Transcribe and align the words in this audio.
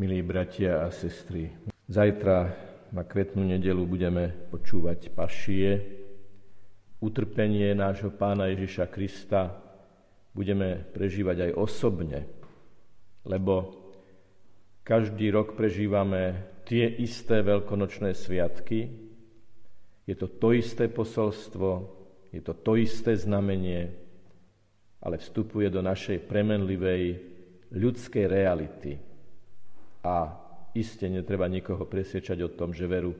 Milí 0.00 0.24
bratia 0.24 0.80
a 0.80 0.88
sestry, 0.88 1.52
zajtra 1.84 2.56
na 2.88 3.04
kvetnú 3.04 3.44
nedelu 3.44 3.84
budeme 3.84 4.32
počúvať 4.48 5.12
pašie, 5.12 5.76
utrpenie 7.04 7.76
nášho 7.76 8.08
pána 8.08 8.48
Ježiša 8.48 8.88
Krista 8.88 9.60
budeme 10.32 10.88
prežívať 10.96 11.44
aj 11.44 11.50
osobne, 11.52 12.24
lebo 13.28 13.76
každý 14.88 15.28
rok 15.36 15.52
prežívame 15.52 16.48
tie 16.64 16.88
isté 16.88 17.44
veľkonočné 17.44 18.16
sviatky, 18.16 18.88
je 20.08 20.16
to 20.16 20.32
to 20.32 20.56
isté 20.56 20.88
posolstvo, 20.88 21.92
je 22.32 22.40
to 22.40 22.56
to 22.56 22.80
isté 22.80 23.20
znamenie, 23.20 23.92
ale 25.04 25.20
vstupuje 25.20 25.68
do 25.68 25.84
našej 25.84 26.24
premenlivej 26.24 27.20
ľudskej 27.76 28.24
reality. 28.24 29.09
A 30.00 30.32
iste 30.72 31.10
netreba 31.10 31.50
nikoho 31.50 31.84
presvedčať 31.84 32.38
o 32.46 32.50
tom, 32.54 32.72
že 32.72 32.88
veru 32.88 33.12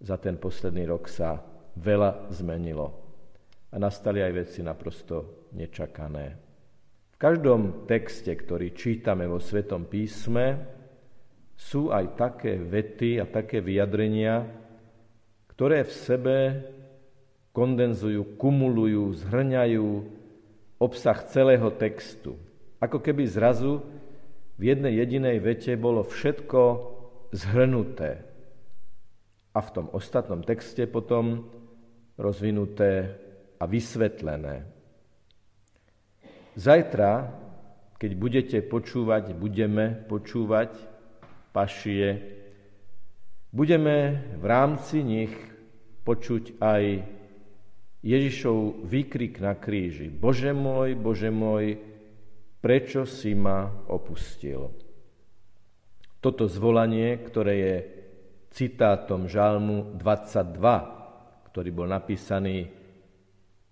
za 0.00 0.16
ten 0.16 0.40
posledný 0.40 0.88
rok 0.88 1.06
sa 1.06 1.38
veľa 1.76 2.32
zmenilo. 2.32 2.86
A 3.70 3.78
nastali 3.78 4.18
aj 4.24 4.32
veci 4.34 4.60
naprosto 4.64 5.46
nečakané. 5.54 6.34
V 7.14 7.16
každom 7.20 7.84
texte, 7.86 8.32
ktorý 8.32 8.72
čítame 8.74 9.28
vo 9.28 9.38
Svetom 9.38 9.86
písme, 9.86 10.56
sú 11.60 11.92
aj 11.92 12.16
také 12.16 12.56
vety 12.56 13.20
a 13.20 13.28
také 13.28 13.60
vyjadrenia, 13.60 14.48
ktoré 15.52 15.84
v 15.84 15.92
sebe 15.92 16.36
kondenzujú, 17.52 18.40
kumulujú, 18.40 19.12
zhrňajú 19.20 19.88
obsah 20.80 21.20
celého 21.28 21.68
textu. 21.76 22.40
Ako 22.80 23.04
keby 23.04 23.28
zrazu 23.28 23.84
v 24.60 24.62
jednej 24.68 25.00
jedinej 25.00 25.40
vete 25.40 25.72
bolo 25.80 26.04
všetko 26.04 26.60
zhrnuté. 27.32 28.20
A 29.56 29.58
v 29.64 29.72
tom 29.72 29.86
ostatnom 29.96 30.44
texte 30.44 30.84
potom 30.84 31.48
rozvinuté 32.20 33.16
a 33.56 33.64
vysvetlené. 33.64 34.68
Zajtra, 36.60 37.32
keď 37.96 38.10
budete 38.20 38.58
počúvať, 38.60 39.32
budeme 39.32 39.96
počúvať 40.04 40.76
pašie, 41.56 42.20
budeme 43.48 44.28
v 44.36 44.44
rámci 44.44 45.00
nich 45.00 45.32
počuť 46.04 46.60
aj 46.60 46.84
Ježišov 48.04 48.84
výkrik 48.84 49.40
na 49.40 49.56
kríži. 49.56 50.12
Bože 50.12 50.52
môj, 50.52 50.96
Bože 51.00 51.32
môj, 51.32 51.89
prečo 52.60 53.08
si 53.08 53.32
ma 53.32 53.66
opustil? 53.88 54.68
Toto 56.20 56.44
zvolanie, 56.44 57.16
ktoré 57.24 57.54
je 57.56 57.76
citátom 58.52 59.24
Žalmu 59.24 59.96
22, 59.96 61.48
ktorý 61.48 61.70
bol 61.72 61.88
napísaný 61.88 62.68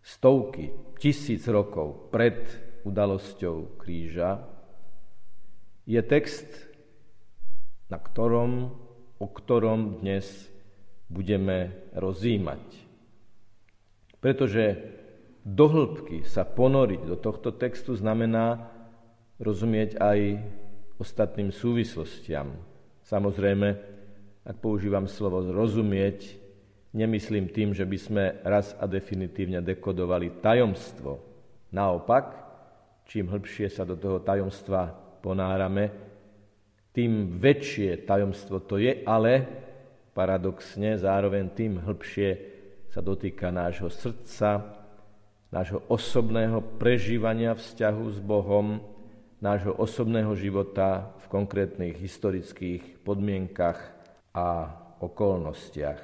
stovky, 0.00 0.72
tisíc 0.96 1.44
rokov 1.46 2.08
pred 2.08 2.48
udalosťou 2.88 3.76
kríža, 3.76 4.40
je 5.84 6.00
text, 6.00 6.48
na 7.92 8.00
ktorom, 8.00 8.72
o 9.20 9.26
ktorom 9.28 10.00
dnes 10.00 10.24
budeme 11.08 11.88
rozímať. 11.96 12.64
Pretože 14.20 14.64
do 15.44 15.64
hĺbky 15.68 16.28
sa 16.28 16.44
ponoriť 16.44 17.00
do 17.08 17.16
tohto 17.16 17.56
textu 17.56 17.96
znamená 17.96 18.77
rozumieť 19.38 19.98
aj 19.98 20.18
ostatným 20.98 21.54
súvislostiam. 21.54 22.58
Samozrejme, 23.06 23.68
ak 24.44 24.56
používam 24.58 25.06
slovo 25.06 25.40
rozumieť, 25.46 26.36
nemyslím 26.92 27.48
tým, 27.48 27.70
že 27.72 27.86
by 27.86 27.98
sme 27.98 28.24
raz 28.42 28.74
a 28.76 28.84
definitívne 28.90 29.62
dekodovali 29.62 30.42
tajomstvo. 30.42 31.22
Naopak, 31.70 32.24
čím 33.06 33.30
hĺbšie 33.30 33.70
sa 33.70 33.86
do 33.86 33.94
toho 33.94 34.20
tajomstva 34.24 34.90
ponárame, 35.22 36.08
tým 36.92 37.38
väčšie 37.38 38.08
tajomstvo 38.08 38.66
to 38.66 38.82
je, 38.82 39.06
ale 39.06 39.46
paradoxne 40.16 40.98
zároveň 40.98 41.54
tým 41.54 41.78
hĺbšie 41.78 42.30
sa 42.90 42.98
dotýka 42.98 43.54
nášho 43.54 43.86
srdca, 43.92 44.74
nášho 45.52 45.84
osobného 45.86 46.58
prežívania 46.80 47.54
vzťahu 47.54 48.04
s 48.10 48.18
Bohom, 48.18 48.82
nášho 49.38 49.70
osobného 49.70 50.34
života 50.34 51.14
v 51.22 51.26
konkrétnych 51.30 51.94
historických 51.94 52.82
podmienkach 53.06 53.78
a 54.34 54.74
okolnostiach. 54.98 56.02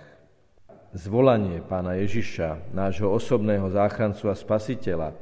Zvolanie 0.95 1.59
pána 1.59 1.99
Ježiša, 1.99 2.71
nášho 2.71 3.11
osobného 3.11 3.67
záchrancu 3.75 4.31
a 4.31 4.39
spasiteľa, 4.39 5.19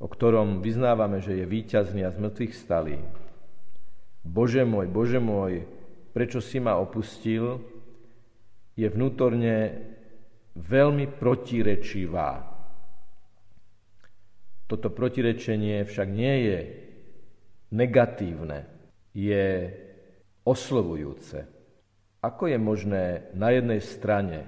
o 0.00 0.08
ktorom 0.08 0.64
vyznávame, 0.64 1.20
že 1.20 1.36
je 1.36 1.44
víťazný 1.44 2.08
a 2.08 2.14
zmrtvých 2.16 2.56
stalý. 2.56 2.96
Bože 4.24 4.64
môj, 4.64 4.88
Bože 4.88 5.20
môj, 5.20 5.68
prečo 6.16 6.40
si 6.40 6.56
ma 6.56 6.80
opustil, 6.80 7.60
je 8.72 8.88
vnútorne 8.88 9.84
veľmi 10.56 11.12
protirečivá. 11.20 12.56
Toto 14.64 14.88
protirečenie 14.88 15.84
však 15.84 16.08
nie 16.08 16.34
je 16.48 16.87
negatívne, 17.72 18.66
je 19.12 19.72
oslovujúce. 20.44 21.44
Ako 22.24 22.50
je 22.50 22.58
možné 22.58 23.04
na 23.34 23.54
jednej 23.54 23.80
strane 23.82 24.46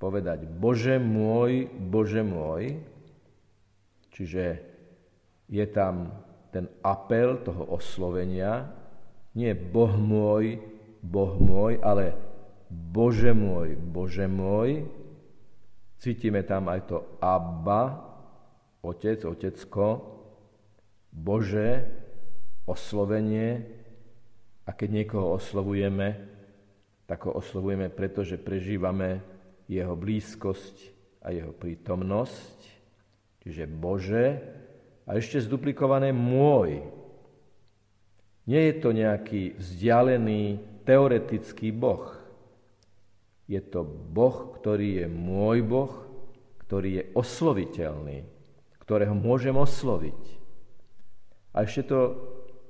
povedať 0.00 0.46
Bože 0.46 0.96
môj, 0.96 1.68
Bože 1.68 2.22
môj, 2.24 2.80
čiže 4.14 4.44
je 5.50 5.66
tam 5.68 6.14
ten 6.54 6.70
apel 6.80 7.42
toho 7.42 7.74
oslovenia, 7.74 8.70
nie 9.34 9.52
Boh 9.54 9.92
môj, 9.94 10.58
Boh 11.04 11.34
môj, 11.38 11.78
ale 11.82 12.14
Bože 12.70 13.34
môj, 13.34 13.74
Bože 13.76 14.26
môj, 14.30 14.86
Cítime 16.00 16.48
tam 16.48 16.72
aj 16.72 16.80
to 16.88 16.98
Abba, 17.20 18.08
Otec, 18.80 19.20
Otecko, 19.28 19.88
Bože, 21.12 21.84
oslovenie. 22.70 23.66
A 24.64 24.70
keď 24.70 25.02
niekoho 25.02 25.34
oslovujeme, 25.34 26.30
tak 27.10 27.26
ho 27.26 27.34
oslovujeme 27.34 27.90
preto, 27.90 28.22
že 28.22 28.38
prežívame 28.38 29.18
jeho 29.66 29.98
blízkosť 29.98 30.76
a 31.26 31.34
jeho 31.34 31.50
prítomnosť, 31.50 32.58
čiže 33.42 33.66
Bože, 33.66 34.26
a 35.10 35.18
ešte 35.18 35.42
zduplikované 35.42 36.14
môj. 36.14 36.86
Nie 38.46 38.70
je 38.70 38.74
to 38.78 38.94
nejaký 38.94 39.58
vzdialený 39.58 40.62
teoretický 40.86 41.74
Boh. 41.74 42.14
Je 43.50 43.58
to 43.58 43.82
Boh, 43.82 44.54
ktorý 44.54 45.02
je 45.02 45.06
môj 45.10 45.66
Boh, 45.66 45.94
ktorý 46.62 47.02
je 47.02 47.04
osloviteľný, 47.18 48.22
ktorého 48.86 49.10
môžem 49.18 49.58
osloviť. 49.58 50.22
A 51.50 51.66
ešte 51.66 51.90
to 51.90 51.98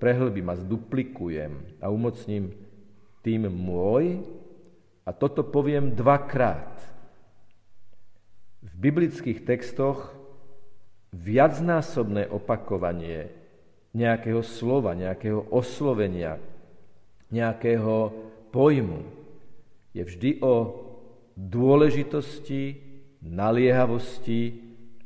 prehlbím 0.01 0.49
a 0.49 0.57
zduplikujem 0.57 1.79
a 1.85 1.93
umocním 1.93 2.57
tým 3.21 3.53
môj 3.53 4.25
a 5.05 5.13
toto 5.13 5.45
poviem 5.45 5.93
dvakrát. 5.93 6.81
V 8.65 8.73
biblických 8.81 9.45
textoch 9.45 10.17
viacnásobné 11.13 12.33
opakovanie 12.33 13.29
nejakého 13.93 14.41
slova, 14.41 14.97
nejakého 14.97 15.53
oslovenia, 15.53 16.41
nejakého 17.29 18.13
pojmu 18.49 19.01
je 19.93 20.03
vždy 20.07 20.31
o 20.41 20.55
dôležitosti, 21.35 22.79
naliehavosti 23.21 24.43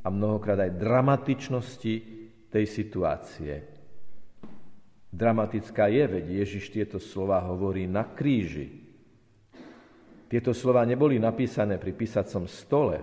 a 0.05 0.07
mnohokrát 0.13 0.61
aj 0.69 0.77
dramatičnosti 0.77 1.95
tej 2.53 2.65
situácie. 2.69 3.74
Dramatická 5.15 5.87
je, 5.87 6.03
veď 6.11 6.25
Ježiš 6.43 6.75
tieto 6.75 6.99
slova 6.99 7.39
hovorí 7.47 7.87
na 7.87 8.03
kríži. 8.03 8.67
Tieto 10.27 10.51
slova 10.51 10.83
neboli 10.83 11.15
napísané 11.15 11.79
pri 11.79 11.95
písacom 11.95 12.43
stole, 12.51 12.99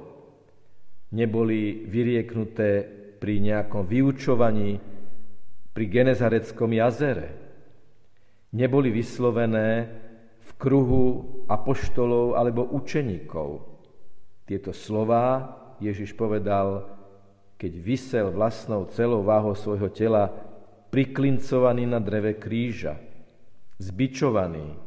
neboli 1.17 1.89
vyrieknuté 1.89 2.85
pri 3.17 3.41
nejakom 3.41 3.89
vyučovaní 3.89 4.77
pri 5.73 5.85
Genezareckom 5.89 6.77
jazere, 6.77 7.33
neboli 8.53 8.93
vyslovené 8.93 9.69
v 10.37 10.51
kruhu 10.61 11.05
apoštolov 11.49 12.37
alebo 12.37 12.77
učeníkov. 12.77 13.73
Tieto 14.45 14.77
slová 14.77 15.49
Ježiš 15.81 16.13
povedal, 16.13 16.93
keď 17.57 17.73
vysel 17.81 18.27
vlastnou 18.37 18.85
celou 18.93 19.25
váhou 19.25 19.57
svojho 19.57 19.89
tela 19.89 20.52
priklincovaný 20.93 21.89
na 21.89 21.99
dreve 22.05 22.37
kríža. 22.37 23.01
zbičovaný, 23.83 24.79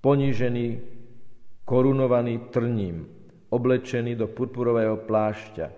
ponížený, 0.00 0.80
korunovaný 1.68 2.48
trním, 2.48 3.04
oblečený 3.52 4.16
do 4.16 4.24
purpurového 4.30 5.04
plášťa, 5.04 5.68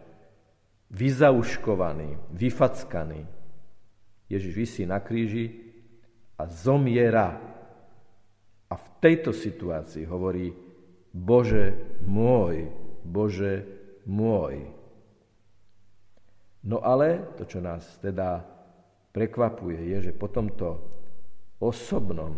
vyzauškovaný, 0.95 2.15
vyfackaný. 2.31 3.27
Ježiš 4.31 4.53
vysí 4.55 4.83
na 4.87 5.03
kríži 5.03 5.51
a 6.39 6.47
zomiera. 6.47 7.43
A 8.71 8.75
v 8.79 8.87
tejto 9.03 9.35
situácii 9.35 10.07
hovorí, 10.07 10.55
Bože 11.11 11.99
môj, 12.07 12.71
Bože 13.03 13.67
môj. 14.07 14.71
No 16.63 16.79
ale 16.87 17.35
to, 17.35 17.43
čo 17.51 17.59
nás 17.59 17.83
teda 17.99 18.54
prekvapuje, 19.15 19.95
je, 19.95 20.11
že 20.11 20.13
po 20.19 20.27
tomto 20.27 20.69
osobnom, 21.63 22.35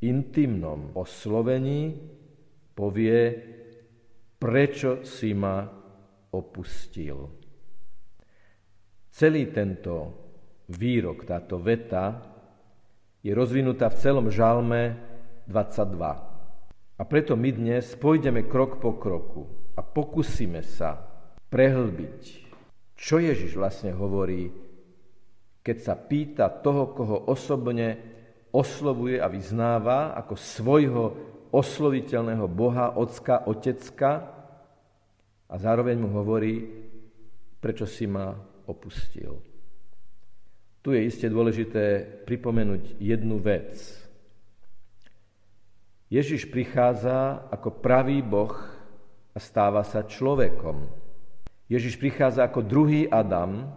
intimnom 0.00 0.96
oslovení 0.96 1.92
povie, 2.72 3.36
prečo 4.40 5.04
si 5.04 5.36
ma 5.36 5.68
opustil. 6.32 7.28
Celý 9.12 9.52
tento 9.52 9.94
výrok, 10.72 11.28
táto 11.28 11.60
veta 11.60 12.16
je 13.20 13.34
rozvinutá 13.36 13.92
v 13.92 14.00
celom 14.00 14.26
žalme 14.32 14.96
22. 15.44 16.98
A 16.98 17.02
preto 17.04 17.36
my 17.36 17.50
dnes 17.52 17.84
pôjdeme 18.00 18.48
krok 18.48 18.80
po 18.80 18.96
kroku 18.96 19.44
a 19.76 19.84
pokúsime 19.84 20.64
sa 20.64 20.96
prehlbiť 21.52 22.48
čo 22.98 23.22
Ježiš 23.22 23.54
vlastne 23.54 23.94
hovorí, 23.94 24.50
keď 25.68 25.78
sa 25.84 26.00
pýta 26.00 26.48
toho, 26.48 26.96
koho 26.96 27.28
osobne 27.28 28.00
oslovuje 28.56 29.20
a 29.20 29.28
vyznáva 29.28 30.16
ako 30.16 30.32
svojho 30.32 31.04
osloviteľného 31.52 32.48
Boha, 32.48 32.96
Ocka, 32.96 33.44
Otecka 33.44 34.32
a 35.44 35.54
zároveň 35.60 36.00
mu 36.00 36.08
hovorí, 36.16 36.64
prečo 37.60 37.84
si 37.84 38.08
ma 38.08 38.32
opustil. 38.64 39.36
Tu 40.80 40.96
je 40.96 41.04
iste 41.04 41.28
dôležité 41.28 42.00
pripomenúť 42.24 42.96
jednu 42.96 43.36
vec. 43.36 43.76
Ježiš 46.08 46.48
prichádza 46.48 47.44
ako 47.52 47.84
pravý 47.84 48.24
Boh 48.24 48.56
a 49.36 49.36
stáva 49.36 49.84
sa 49.84 50.00
človekom. 50.00 50.88
Ježiš 51.68 52.00
prichádza 52.00 52.48
ako 52.48 52.64
druhý 52.64 53.04
Adam, 53.12 53.68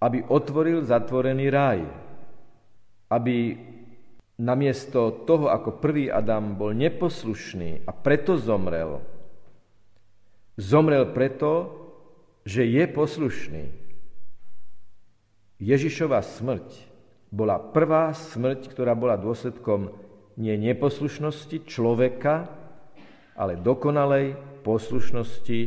aby 0.00 0.24
otvoril 0.28 0.84
zatvorený 0.84 1.46
raj. 1.48 1.80
Aby 3.08 3.56
namiesto 4.36 5.24
toho, 5.24 5.48
ako 5.48 5.80
prvý 5.80 6.12
Adam 6.12 6.58
bol 6.58 6.76
neposlušný 6.76 7.88
a 7.88 7.90
preto 7.94 8.36
zomrel, 8.36 9.00
zomrel 10.60 11.08
preto, 11.16 11.72
že 12.44 12.68
je 12.68 12.84
poslušný. 12.84 13.64
Ježišova 15.56 16.20
smrť 16.20 16.68
bola 17.32 17.56
prvá 17.58 18.12
smrť, 18.12 18.70
ktorá 18.70 18.92
bola 18.92 19.16
dôsledkom 19.16 19.88
nie 20.36 20.52
neposlušnosti 20.60 21.64
človeka, 21.64 22.52
ale 23.36 23.56
dokonalej 23.56 24.36
poslušnosti 24.60 25.58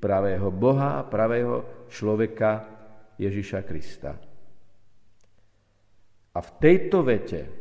pravého 0.00 0.52
Boha 0.52 1.00
a 1.00 1.06
pravého 1.08 1.64
človeka 1.88 2.79
Ježiša 3.20 3.60
Krista. 3.68 4.16
A 6.32 6.38
v 6.40 6.50
tejto 6.56 7.04
vete 7.04 7.52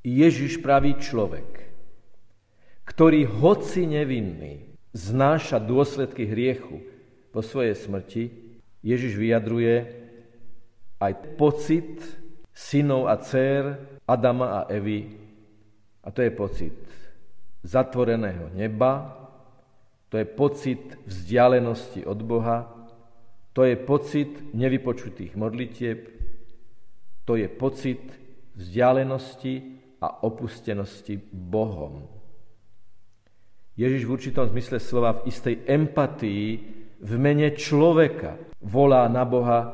Ježiš 0.00 0.64
pravý 0.64 0.96
človek, 0.96 1.68
ktorý 2.88 3.28
hoci 3.28 3.84
nevinný 3.84 4.72
znáša 4.96 5.60
dôsledky 5.60 6.24
hriechu 6.24 6.80
po 7.34 7.44
svojej 7.44 7.76
smrti, 7.76 8.24
Ježiš 8.80 9.18
vyjadruje 9.18 9.76
aj 11.02 11.12
pocit 11.36 12.00
synov 12.54 13.10
a 13.12 13.20
dcer 13.20 13.76
Adama 14.08 14.62
a 14.62 14.70
Evy. 14.70 15.18
A 16.06 16.08
to 16.14 16.22
je 16.22 16.30
pocit 16.30 16.78
zatvoreného 17.66 18.54
neba, 18.54 19.10
to 20.06 20.22
je 20.22 20.24
pocit 20.24 20.80
vzdialenosti 21.02 22.06
od 22.06 22.22
Boha, 22.22 22.75
to 23.56 23.64
je 23.64 23.72
pocit 23.72 24.52
nevypočutých 24.52 25.32
modlitieb, 25.32 26.12
to 27.24 27.40
je 27.40 27.48
pocit 27.48 28.04
vzdialenosti 28.52 29.54
a 30.04 30.28
opustenosti 30.28 31.16
Bohom. 31.32 32.04
Ježiš 33.80 34.04
v 34.04 34.12
určitom 34.12 34.44
zmysle 34.52 34.76
slova 34.76 35.16
v 35.20 35.32
istej 35.32 35.64
empatii 35.72 36.44
v 37.00 37.12
mene 37.16 37.56
človeka 37.56 38.36
volá 38.60 39.08
na 39.08 39.24
Boha, 39.24 39.72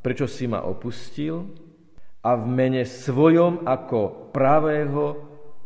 prečo 0.00 0.24
si 0.24 0.48
ma 0.48 0.64
opustil 0.64 1.52
a 2.24 2.32
v 2.32 2.44
mene 2.48 2.88
svojom 2.88 3.68
ako 3.68 4.32
pravého 4.32 5.04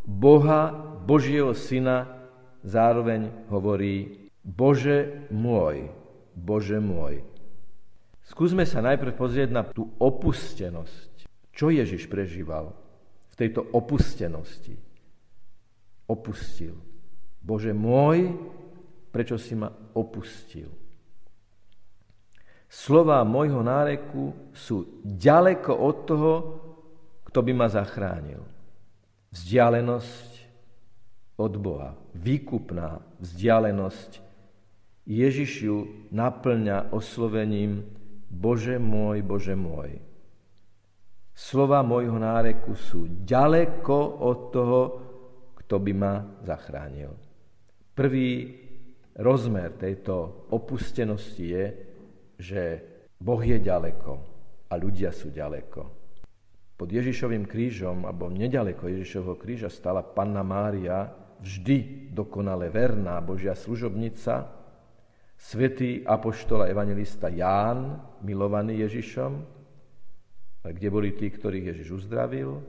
Boha, 0.02 0.74
Božieho 1.06 1.54
Syna 1.54 2.26
zároveň 2.66 3.46
hovorí 3.50 4.30
Bože 4.42 5.30
môj, 5.30 5.90
Bože 6.34 6.82
môj. 6.82 7.31
Skúsme 8.32 8.64
sa 8.64 8.80
najprv 8.80 9.12
pozrieť 9.12 9.52
na 9.52 9.60
tú 9.60 9.92
opustenosť. 10.00 11.28
Čo 11.52 11.68
Ježiš 11.68 12.08
prežíval 12.08 12.72
v 13.28 13.34
tejto 13.36 13.60
opustenosti? 13.76 14.72
Opustil. 16.08 16.72
Bože 17.44 17.76
môj, 17.76 18.32
prečo 19.12 19.36
si 19.36 19.52
ma 19.52 19.68
opustil? 19.92 20.72
Slova 22.72 23.20
môjho 23.28 23.60
náreku 23.60 24.48
sú 24.56 25.04
ďaleko 25.04 25.76
od 25.76 25.96
toho, 26.08 26.32
kto 27.28 27.38
by 27.44 27.52
ma 27.52 27.68
zachránil. 27.68 28.40
Vzdialenosť 29.28 30.30
od 31.36 31.52
Boha. 31.60 32.00
Výkupná 32.16 32.96
vzdialenosť. 33.20 34.24
Ježiš 35.04 35.50
ju 35.68 36.08
naplňa 36.08 36.96
oslovením 36.96 38.00
Bože 38.32 38.80
môj, 38.80 39.20
Bože 39.20 39.52
môj. 39.52 40.00
Slova 41.32 41.84
môjho 41.84 42.16
náreku 42.16 42.72
sú 42.72 43.24
ďaleko 43.24 43.96
od 44.24 44.38
toho, 44.52 44.80
kto 45.60 45.76
by 45.76 45.92
ma 45.92 46.14
zachránil. 46.44 47.12
Prvý 47.92 48.56
rozmer 49.20 49.76
tejto 49.76 50.48
opustenosti 50.48 51.44
je, 51.44 51.66
že 52.40 52.62
Boh 53.20 53.40
je 53.40 53.60
ďaleko 53.60 54.12
a 54.68 54.74
ľudia 54.80 55.12
sú 55.12 55.28
ďaleko. 55.28 55.80
Pod 56.76 56.88
Ježišovým 56.88 57.44
krížom, 57.44 58.08
alebo 58.08 58.32
nedaleko 58.32 58.88
Ježišovho 58.88 59.36
kríža, 59.36 59.68
stala 59.68 60.02
Panna 60.02 60.42
Mária, 60.42 61.06
vždy 61.38 62.10
dokonale 62.10 62.72
verná 62.72 63.20
Božia 63.20 63.52
služobnica, 63.54 64.61
svätý 65.42 66.06
apoštol 66.06 66.62
a 66.62 66.70
evangelista 66.70 67.26
Ján, 67.26 67.98
milovaný 68.22 68.86
Ježišom, 68.86 69.32
kde 70.62 70.88
boli 70.94 71.18
tí, 71.18 71.26
ktorých 71.34 71.74
Ježiš 71.74 72.06
uzdravil, 72.06 72.62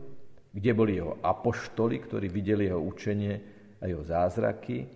kde 0.50 0.72
boli 0.74 0.98
jeho 0.98 1.22
apoštoli, 1.22 2.02
ktorí 2.02 2.34
videli 2.34 2.66
jeho 2.66 2.82
učenie 2.82 3.34
a 3.78 3.86
jeho 3.86 4.02
zázraky, 4.02 4.90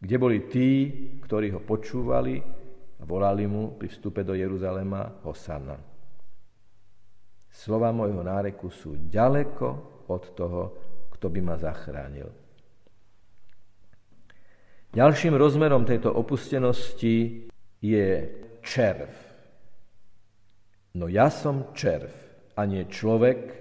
kde 0.00 0.16
boli 0.16 0.48
tí, 0.48 0.68
ktorí 1.20 1.52
ho 1.52 1.60
počúvali 1.60 2.40
a 2.98 3.02
volali 3.04 3.44
mu 3.44 3.76
pri 3.76 3.92
vstupe 3.92 4.24
do 4.24 4.32
Jeruzalema 4.32 5.20
Hosanna. 5.28 5.76
Slova 7.52 7.92
môjho 7.92 8.24
náreku 8.24 8.72
sú 8.72 8.96
ďaleko 8.96 9.66
od 10.08 10.24
toho, 10.32 10.62
kto 11.12 11.26
by 11.28 11.40
ma 11.44 11.56
zachránil. 11.60 12.47
Ďalším 14.88 15.36
rozmerom 15.36 15.84
tejto 15.84 16.08
opustenosti 16.08 17.44
je 17.84 18.08
červ. 18.64 19.12
No 20.96 21.12
ja 21.12 21.28
som 21.28 21.76
červ 21.76 22.08
a 22.56 22.64
nie 22.64 22.88
človek, 22.88 23.52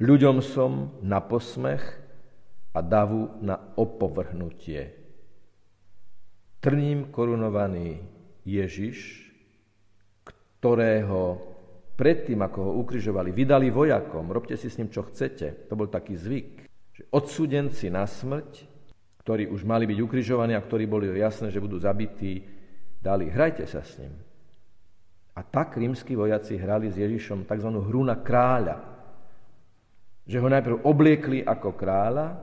ľuďom 0.00 0.40
som 0.40 0.96
na 1.04 1.20
posmech 1.20 1.84
a 2.72 2.80
davu 2.80 3.28
na 3.44 3.60
opovrhnutie. 3.76 4.96
Trním 6.64 7.12
korunovaný 7.12 8.00
Ježiš, 8.48 9.28
ktorého 10.24 11.38
predtým, 11.92 12.40
ako 12.40 12.58
ho 12.64 12.72
ukrižovali, 12.80 13.36
vydali 13.36 13.68
vojakom, 13.68 14.32
robte 14.32 14.56
si 14.56 14.72
s 14.72 14.80
ním, 14.80 14.88
čo 14.88 15.04
chcete. 15.04 15.68
To 15.68 15.76
bol 15.76 15.92
taký 15.92 16.16
zvyk. 16.16 16.68
Že 16.96 17.02
odsúdenci 17.12 17.92
na 17.92 18.08
smrť 18.08 18.75
ktorí 19.26 19.50
už 19.50 19.66
mali 19.66 19.90
byť 19.90 19.98
ukrižovaní 20.06 20.54
a 20.54 20.62
ktorí 20.62 20.86
boli 20.86 21.10
jasné, 21.18 21.50
že 21.50 21.58
budú 21.58 21.82
zabití, 21.82 22.46
dali, 23.02 23.26
hrajte 23.26 23.66
sa 23.66 23.82
s 23.82 23.98
ním. 23.98 24.14
A 25.34 25.42
tak 25.42 25.74
rímsky 25.74 26.14
vojaci 26.14 26.54
hrali 26.54 26.94
s 26.94 26.94
Ježišom 26.94 27.42
tzv. 27.42 27.70
hru 27.74 28.06
na 28.06 28.22
kráľa. 28.22 28.94
že 30.26 30.38
ho 30.42 30.46
najprv 30.50 30.82
obliekli 30.86 31.38
ako 31.42 31.74
kráľa, 31.74 32.38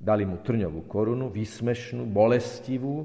dali 0.00 0.24
mu 0.24 0.40
trňovú 0.40 0.84
korunu, 0.88 1.28
vysmešnú, 1.32 2.08
bolestivú, 2.08 3.04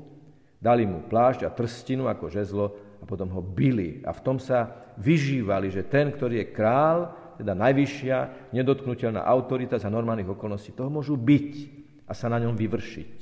dali 0.60 0.88
mu 0.88 1.04
plášť 1.08 1.48
a 1.48 1.52
trstinu 1.52 2.08
ako 2.08 2.28
žezlo 2.28 2.66
a 3.00 3.08
potom 3.08 3.32
ho 3.36 3.44
bili. 3.44 4.04
A 4.04 4.16
v 4.16 4.24
tom 4.24 4.40
sa 4.40 4.92
vyžívali, 4.96 5.72
že 5.72 5.88
ten, 5.88 6.12
ktorý 6.12 6.44
je 6.44 6.52
král, 6.56 7.12
teda 7.40 7.56
najvyššia, 7.56 8.52
nedotknutelná 8.52 9.24
autorita 9.24 9.76
za 9.80 9.92
normálnych 9.92 10.32
okolností, 10.32 10.72
toho 10.72 10.92
môžu 10.92 11.20
byť 11.20 11.82
a 12.12 12.14
sa 12.14 12.28
na 12.28 12.44
ňom 12.44 12.60
vyvršiť. 12.60 13.16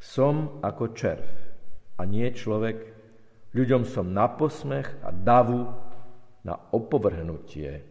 Som 0.00 0.64
ako 0.64 0.96
červ 0.96 1.28
a 2.00 2.02
nie 2.08 2.24
človek, 2.32 2.78
ľuďom 3.52 3.84
som 3.84 4.08
na 4.08 4.32
posmech 4.32 4.88
a 5.04 5.12
davu 5.12 5.68
na 6.40 6.56
opovrhnutie. 6.56 7.84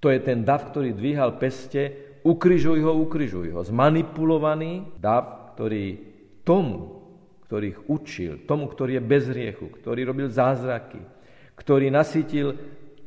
To 0.00 0.08
je 0.08 0.18
ten 0.24 0.48
dav, 0.48 0.72
ktorý 0.72 0.96
dvíhal 0.96 1.36
peste, 1.36 1.92
ukryžuj 2.24 2.80
ho, 2.80 2.92
ukryžuj 3.04 3.52
ho. 3.52 3.60
Zmanipulovaný 3.60 4.96
dav, 4.96 5.52
ktorý 5.52 6.00
tomu, 6.48 7.04
ktorý 7.44 7.76
ich 7.76 7.80
učil, 7.84 8.48
tomu, 8.48 8.64
ktorý 8.72 8.96
je 8.96 9.02
bez 9.04 9.28
riechu, 9.28 9.68
ktorý 9.68 10.08
robil 10.08 10.32
zázraky, 10.32 11.04
ktorý 11.52 11.92
nasytil 11.92 12.56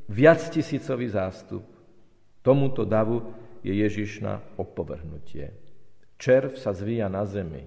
viac 0.05 0.43
tisícový 0.53 1.09
zástup, 1.09 1.65
tomuto 2.45 2.85
davu 2.85 3.40
je 3.61 3.73
Ježiš 3.73 4.25
na 4.25 4.41
opovrhnutie. 4.57 5.53
Červ 6.21 6.57
sa 6.57 6.73
zvíja 6.73 7.09
na 7.09 7.25
zemi 7.25 7.65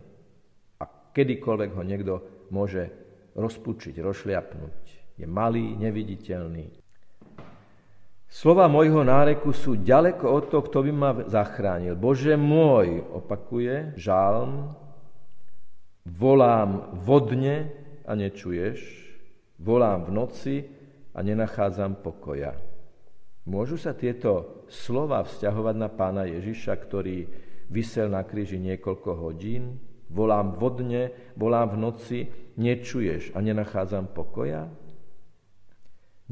a 0.79 0.85
kedykoľvek 0.87 1.71
ho 1.75 1.83
niekto 1.83 2.15
môže 2.51 2.91
rozpučiť, 3.35 3.99
rozšliapnúť. 3.99 4.79
Je 5.19 5.27
malý, 5.27 5.75
neviditeľný. 5.79 6.83
Slova 8.35 8.67
môjho 8.67 9.07
náreku 9.07 9.55
sú 9.55 9.79
ďaleko 9.79 10.27
od 10.27 10.45
toho, 10.51 10.63
kto 10.67 10.79
by 10.91 10.93
ma 10.95 11.11
zachránil. 11.31 11.95
Bože 11.95 12.35
môj, 12.35 13.07
opakuje 13.15 13.95
žálm, 13.95 14.75
volám 16.03 16.99
vodne 16.99 17.71
a 18.03 18.19
nečuješ, 18.19 18.83
volám 19.63 20.11
v 20.11 20.11
noci 20.11 20.57
a 21.15 21.23
nenachádzam 21.23 22.03
pokoja. 22.03 22.59
Môžu 23.45 23.77
sa 23.77 23.93
tieto 23.93 24.65
slova 24.73 25.21
vzťahovať 25.21 25.77
na 25.77 25.93
pána 25.93 26.25
Ježiša, 26.25 26.73
ktorý 26.81 27.29
vysel 27.69 28.09
na 28.09 28.25
kríži 28.25 28.57
niekoľko 28.57 29.11
hodín? 29.21 29.77
Volám 30.09 30.57
vodne, 30.57 31.13
volám 31.37 31.77
v 31.77 31.81
noci, 31.81 32.19
nečuješ 32.57 33.37
a 33.37 33.45
nenachádzam 33.45 34.17
pokoja? 34.17 34.73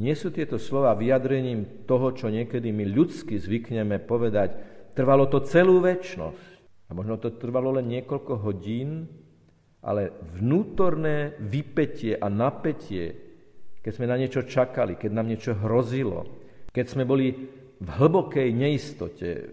Nie 0.00 0.16
sú 0.16 0.32
tieto 0.32 0.56
slova 0.56 0.96
vyjadrením 0.96 1.84
toho, 1.84 2.16
čo 2.16 2.32
niekedy 2.32 2.72
my 2.72 2.88
ľudsky 2.88 3.36
zvykneme 3.36 4.00
povedať, 4.00 4.56
trvalo 4.96 5.28
to 5.28 5.44
celú 5.44 5.84
väčnosť. 5.84 6.48
A 6.88 6.96
možno 6.96 7.20
to 7.20 7.36
trvalo 7.36 7.76
len 7.76 7.92
niekoľko 7.92 8.40
hodín, 8.40 9.04
ale 9.84 10.16
vnútorné 10.40 11.36
vypetie 11.44 12.16
a 12.16 12.32
napätie, 12.32 13.20
keď 13.84 13.92
sme 13.92 14.08
na 14.08 14.16
niečo 14.16 14.48
čakali, 14.48 14.96
keď 14.96 15.10
nám 15.12 15.28
niečo 15.28 15.52
hrozilo, 15.60 16.41
keď 16.72 16.86
sme 16.88 17.04
boli 17.04 17.28
v 17.78 17.88
hlbokej 17.88 18.48
neistote 18.50 19.52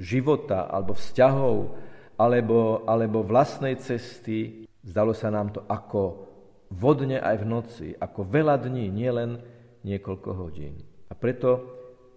života 0.00 0.68
alebo 0.72 0.96
vzťahov, 0.96 1.56
alebo, 2.16 2.88
alebo 2.88 3.20
vlastnej 3.20 3.76
cesty, 3.76 4.64
zdalo 4.80 5.12
sa 5.12 5.28
nám 5.28 5.52
to 5.52 5.60
ako 5.68 6.26
vodne 6.72 7.20
aj 7.20 7.36
v 7.44 7.46
noci, 7.46 7.86
ako 7.92 8.24
veľa 8.24 8.56
dní, 8.64 8.88
nielen 8.88 9.36
niekoľko 9.84 10.30
hodín. 10.32 10.80
A 11.06 11.14
preto, 11.14 11.62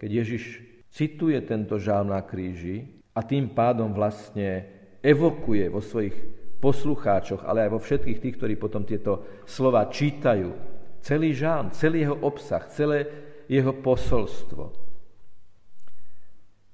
keď 0.00 0.24
Ježiš 0.24 0.44
cituje 0.90 1.38
tento 1.44 1.78
žál 1.78 2.08
na 2.08 2.18
kríži 2.24 3.04
a 3.14 3.22
tým 3.22 3.52
pádom 3.52 3.92
vlastne 3.94 4.66
evokuje 5.04 5.70
vo 5.70 5.84
svojich 5.84 6.16
poslucháčoch, 6.60 7.46
ale 7.46 7.68
aj 7.68 7.70
vo 7.72 7.80
všetkých 7.80 8.20
tých, 8.20 8.36
ktorí 8.36 8.54
potom 8.60 8.84
tieto 8.84 9.44
slova 9.48 9.88
čítajú, 9.88 10.52
celý 11.00 11.32
žán, 11.32 11.72
celý 11.72 12.04
jeho 12.04 12.18
obsah, 12.20 12.64
celé 12.68 13.08
jeho 13.50 13.74
posolstvo. 13.82 14.70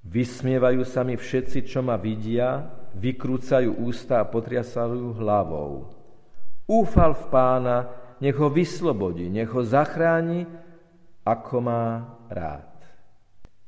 Vysmievajú 0.05 0.85
sa 0.85 1.01
mi 1.03 1.17
všetci, 1.17 1.65
čo 1.65 1.81
ma 1.81 1.97
vidia, 1.97 2.69
vykrúcajú 2.95 3.81
ústa 3.81 4.21
a 4.21 4.29
potriasajú 4.29 5.17
hlavou. 5.17 5.89
Úfal 6.69 7.17
v 7.17 7.25
pána, 7.33 7.77
nech 8.21 8.37
ho 8.37 8.53
vyslobodí, 8.53 9.33
nech 9.33 9.49
ho 9.49 9.65
zachráni 9.65 10.45
ako 11.27 11.57
má 11.65 11.85
rád. 12.29 12.71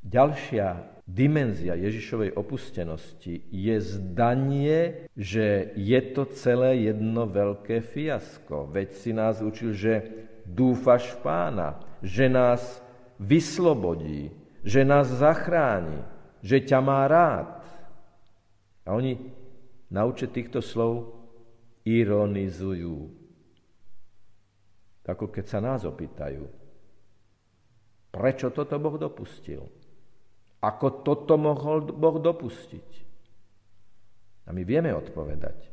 Ďalšia 0.04 1.00
dimenzia 1.08 1.74
Ježišovej 1.74 2.36
opustenosti 2.36 3.48
je 3.50 3.76
zdanie, 3.82 5.10
že 5.16 5.74
je 5.74 6.00
to 6.14 6.28
celé 6.36 6.86
jedno 6.92 7.26
veľké 7.26 7.82
fiasko. 7.82 8.70
Veď 8.70 8.88
si 8.94 9.10
nás 9.10 9.42
učil, 9.42 9.74
že 9.74 9.94
dúfaš 10.46 11.18
v 11.18 11.26
pána, 11.26 11.68
že 12.04 12.30
nás 12.30 12.84
vyslobodí, 13.18 14.30
že 14.62 14.86
nás 14.86 15.10
zachráni, 15.10 16.02
že 16.42 16.62
ťa 16.62 16.78
má 16.82 17.06
rád. 17.06 17.62
A 18.86 18.94
oni 18.94 19.18
na 19.92 20.06
týchto 20.10 20.62
slov 20.64 21.14
ironizujú. 21.84 23.14
Ako 25.08 25.32
keď 25.32 25.44
sa 25.48 25.58
nás 25.64 25.88
opýtajú, 25.88 26.44
Prečo 28.08 28.48
toto 28.50 28.80
Boh 28.80 28.96
dopustil? 28.96 29.62
Ako 30.58 31.04
toto 31.04 31.36
mohol 31.36 31.86
Boh 31.92 32.16
dopustiť? 32.18 32.88
A 34.48 34.50
my 34.50 34.64
vieme 34.64 34.90
odpovedať. 34.96 35.68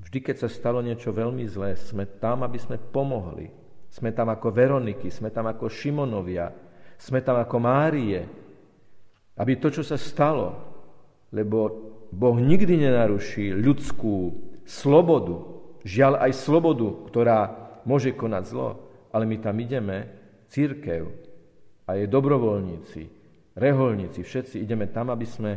Vždy, 0.00 0.18
keď 0.20 0.36
sa 0.42 0.48
stalo 0.50 0.82
niečo 0.82 1.14
veľmi 1.14 1.46
zlé, 1.46 1.78
sme 1.78 2.04
tam, 2.18 2.42
aby 2.42 2.58
sme 2.58 2.76
pomohli. 2.76 3.48
Sme 3.90 4.14
tam 4.14 4.30
ako 4.30 4.54
Veroniky, 4.54 5.10
sme 5.10 5.34
tam 5.34 5.50
ako 5.50 5.66
Šimonovia, 5.66 6.46
sme 6.94 7.20
tam 7.26 7.42
ako 7.42 7.56
Márie. 7.58 8.22
Aby 9.34 9.58
to, 9.58 9.74
čo 9.74 9.82
sa 9.82 9.98
stalo, 9.98 10.54
lebo 11.34 11.58
Boh 12.10 12.36
nikdy 12.38 12.86
nenaruší 12.86 13.54
ľudskú 13.54 14.34
slobodu, 14.66 15.42
žiaľ 15.82 16.22
aj 16.22 16.32
slobodu, 16.38 16.88
ktorá 17.10 17.38
môže 17.86 18.14
konať 18.14 18.44
zlo, 18.46 18.70
ale 19.10 19.26
my 19.26 19.36
tam 19.42 19.56
ideme 19.58 19.98
církev 20.50 21.06
a 21.86 21.98
jej 21.98 22.06
dobrovoľníci, 22.06 23.02
reholníci, 23.56 24.20
všetci 24.22 24.62
ideme 24.62 24.90
tam, 24.90 25.10
aby 25.10 25.26
sme 25.26 25.52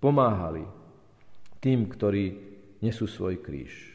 pomáhali 0.00 0.64
tým, 1.62 1.86
ktorí 1.86 2.24
nesú 2.82 3.06
svoj 3.06 3.38
kríž. 3.38 3.91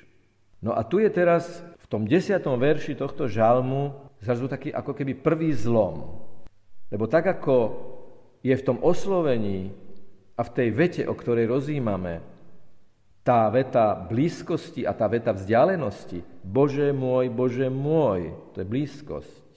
No 0.61 0.73
a 0.73 0.81
tu 0.81 0.97
je 0.97 1.09
teraz 1.09 1.61
v 1.61 1.85
tom 1.85 2.03
desiatom 2.09 2.57
verši 2.57 2.97
tohto 2.97 3.29
žalmu 3.29 3.93
zrazu 4.21 4.49
taký 4.49 4.73
ako 4.73 4.91
keby 4.97 5.13
prvý 5.13 5.53
zlom. 5.53 6.25
Lebo 6.89 7.05
tak 7.05 7.27
ako 7.27 7.55
je 8.41 8.55
v 8.55 8.65
tom 8.65 8.81
oslovení 8.81 9.75
a 10.37 10.41
v 10.45 10.53
tej 10.53 10.69
vete, 10.73 11.03
o 11.05 11.13
ktorej 11.13 11.49
rozímame, 11.49 12.23
tá 13.27 13.51
veta 13.51 13.91
blízkosti 14.07 14.87
a 14.87 14.95
tá 14.95 15.11
veta 15.11 15.35
vzdialenosti, 15.35 16.23
Bože 16.47 16.95
môj, 16.95 17.27
Bože 17.27 17.67
môj, 17.67 18.31
to 18.55 18.63
je 18.63 18.71
blízkosť. 18.71 19.47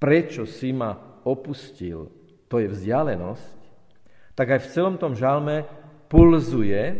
Prečo 0.00 0.48
si 0.48 0.72
ma 0.72 0.96
opustil, 1.28 2.08
to 2.48 2.56
je 2.56 2.72
vzdialenosť, 2.72 3.58
tak 4.32 4.56
aj 4.56 4.60
v 4.64 4.70
celom 4.72 4.96
tom 4.96 5.12
žalme 5.12 5.68
pulzuje 6.08 6.96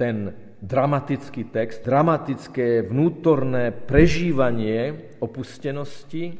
ten 0.00 0.32
dramatický 0.60 1.52
text, 1.52 1.84
dramatické 1.84 2.84
vnútorné 2.86 3.72
prežívanie 3.72 5.12
opustenosti 5.20 6.36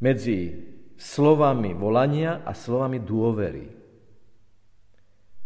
medzi 0.00 0.40
slovami 1.00 1.72
volania 1.72 2.44
a 2.44 2.52
slovami 2.52 3.00
dôvery. 3.00 3.66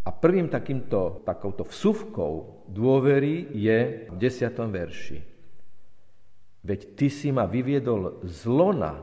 A 0.04 0.10
prvým 0.12 0.52
takýmto, 0.52 1.24
takouto 1.24 1.64
vsuvkou 1.64 2.66
dôvery 2.68 3.48
je 3.56 4.10
v 4.12 4.14
desiatom 4.20 4.68
verši. 4.68 5.18
Veď 6.64 6.80
ty 6.96 7.08
si 7.08 7.32
ma 7.32 7.48
vyviedol 7.48 8.20
z 8.24 8.38
lona 8.44 9.00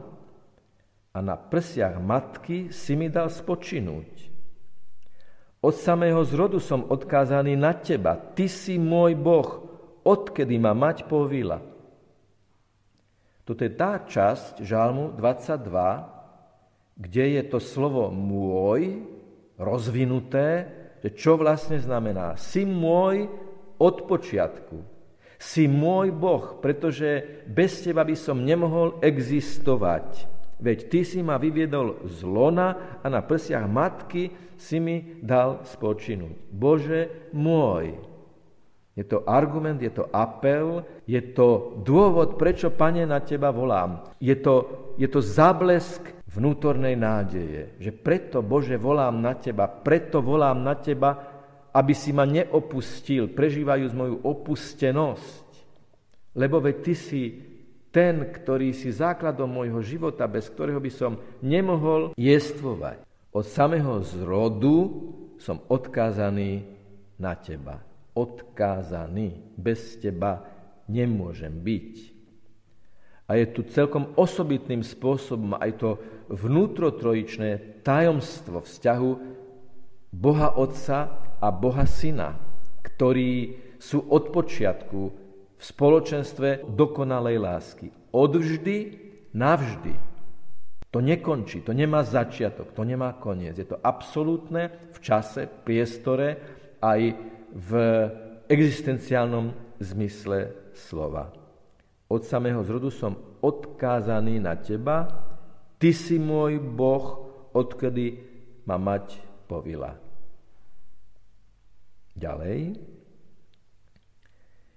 a 1.14 1.18
na 1.20 1.36
prsiach 1.38 1.98
matky 1.98 2.70
si 2.70 2.94
mi 2.94 3.10
dal 3.10 3.34
spočinúť. 3.34 4.21
Od 5.62 5.78
samého 5.78 6.26
zrodu 6.26 6.58
som 6.58 6.90
odkázaný 6.90 7.54
na 7.54 7.78
teba. 7.78 8.18
Ty 8.18 8.50
si 8.50 8.82
môj 8.82 9.14
Boh, 9.14 9.62
odkedy 10.02 10.58
ma 10.58 10.74
mať 10.74 11.06
povila. 11.06 11.62
Toto 13.46 13.62
je 13.62 13.70
tá 13.70 14.02
časť 14.02 14.66
Žalmu 14.66 15.14
22, 15.14 16.98
kde 16.98 17.26
je 17.38 17.44
to 17.46 17.62
slovo 17.62 18.10
môj 18.10 19.06
rozvinuté, 19.62 20.66
že 21.06 21.14
čo 21.14 21.38
vlastne 21.38 21.78
znamená. 21.78 22.42
Si 22.42 22.66
môj 22.66 23.30
od 23.78 24.10
počiatku. 24.10 24.82
Si 25.38 25.70
môj 25.70 26.10
Boh, 26.10 26.58
pretože 26.58 27.46
bez 27.46 27.86
teba 27.86 28.02
by 28.02 28.18
som 28.18 28.42
nemohol 28.42 28.98
existovať. 29.02 30.26
Veď 30.62 30.80
ty 30.94 31.02
si 31.02 31.26
ma 31.26 31.42
vyviedol 31.42 32.06
z 32.06 32.22
lona 32.22 33.02
a 33.02 33.06
na 33.10 33.26
prsiach 33.26 33.66
matky 33.66 34.54
si 34.54 34.78
mi 34.78 35.18
dal 35.18 35.66
spočinúť. 35.66 36.54
Bože 36.54 37.34
môj. 37.34 37.98
Je 38.94 39.02
to 39.08 39.26
argument, 39.26 39.82
je 39.82 39.90
to 39.90 40.06
apel, 40.14 40.86
je 41.10 41.18
to 41.34 41.82
dôvod, 41.82 42.38
prečo, 42.38 42.70
Pane, 42.70 43.10
na 43.10 43.24
Teba 43.26 43.50
volám. 43.50 44.06
Je 44.22 44.38
to, 44.38 44.70
je 45.02 45.10
to 45.10 45.24
zablesk 45.24 46.06
vnútornej 46.30 46.94
nádeje, 46.94 47.82
že 47.82 47.90
preto, 47.90 48.46
Bože, 48.46 48.78
volám 48.78 49.18
na 49.18 49.34
Teba, 49.34 49.66
preto 49.66 50.22
volám 50.22 50.62
na 50.62 50.78
Teba, 50.78 51.12
aby 51.72 51.96
si 51.96 52.12
ma 52.12 52.28
neopustil, 52.28 53.32
prežívajúc 53.32 53.92
moju 53.96 54.16
opustenosť. 54.22 55.48
Lebo 56.36 56.60
veď 56.60 56.76
Ty 56.84 56.94
si 56.94 57.51
ten, 57.92 58.24
ktorý 58.32 58.72
si 58.72 58.90
základom 58.90 59.52
môjho 59.52 59.84
života, 59.84 60.24
bez 60.26 60.48
ktorého 60.48 60.80
by 60.80 60.92
som 60.92 61.20
nemohol 61.44 62.16
jestvovať. 62.16 63.04
Od 63.32 63.46
samého 63.48 64.00
zrodu 64.04 64.76
som 65.40 65.60
odkázaný 65.68 66.64
na 67.20 67.36
teba. 67.36 67.84
Odkázaný. 68.16 69.56
Bez 69.56 70.00
teba 70.00 70.44
nemôžem 70.88 71.52
byť. 71.52 71.92
A 73.32 73.40
je 73.40 73.48
tu 73.56 73.64
celkom 73.64 74.12
osobitným 74.20 74.84
spôsobom 74.84 75.56
aj 75.56 75.72
to 75.80 75.90
vnútrotrojičné 76.28 77.80
tajomstvo 77.80 78.64
vzťahu 78.68 79.12
Boha 80.12 80.60
Otca 80.60 81.00
a 81.40 81.48
Boha 81.56 81.88
Syna, 81.88 82.36
ktorí 82.84 83.56
sú 83.80 84.04
od 84.12 84.36
počiatku 84.36 85.00
v 85.62 85.64
spoločenstve 85.64 86.66
dokonalej 86.74 87.38
lásky. 87.38 87.94
Odvždy, 88.10 88.78
navždy. 89.38 89.94
To 90.92 91.00
nekončí, 91.00 91.62
to 91.62 91.72
nemá 91.72 92.02
začiatok, 92.02 92.74
to 92.74 92.82
nemá 92.84 93.16
koniec. 93.16 93.56
Je 93.56 93.70
to 93.70 93.80
absolútne 93.80 94.92
v 94.92 94.98
čase, 95.00 95.48
priestore 95.48 96.36
aj 96.82 97.16
v 97.54 97.72
existenciálnom 98.50 99.78
zmysle 99.80 100.74
slova. 100.74 101.32
Od 102.12 102.22
samého 102.28 102.60
zrodu 102.66 102.92
som 102.92 103.16
odkázaný 103.40 104.44
na 104.44 104.60
teba, 104.60 105.08
ty 105.80 105.96
si 105.96 106.20
môj 106.20 106.60
Boh, 106.60 107.24
odkedy 107.56 108.20
ma 108.68 108.76
mať 108.76 109.16
povila. 109.48 109.96
Ďalej, 112.20 112.76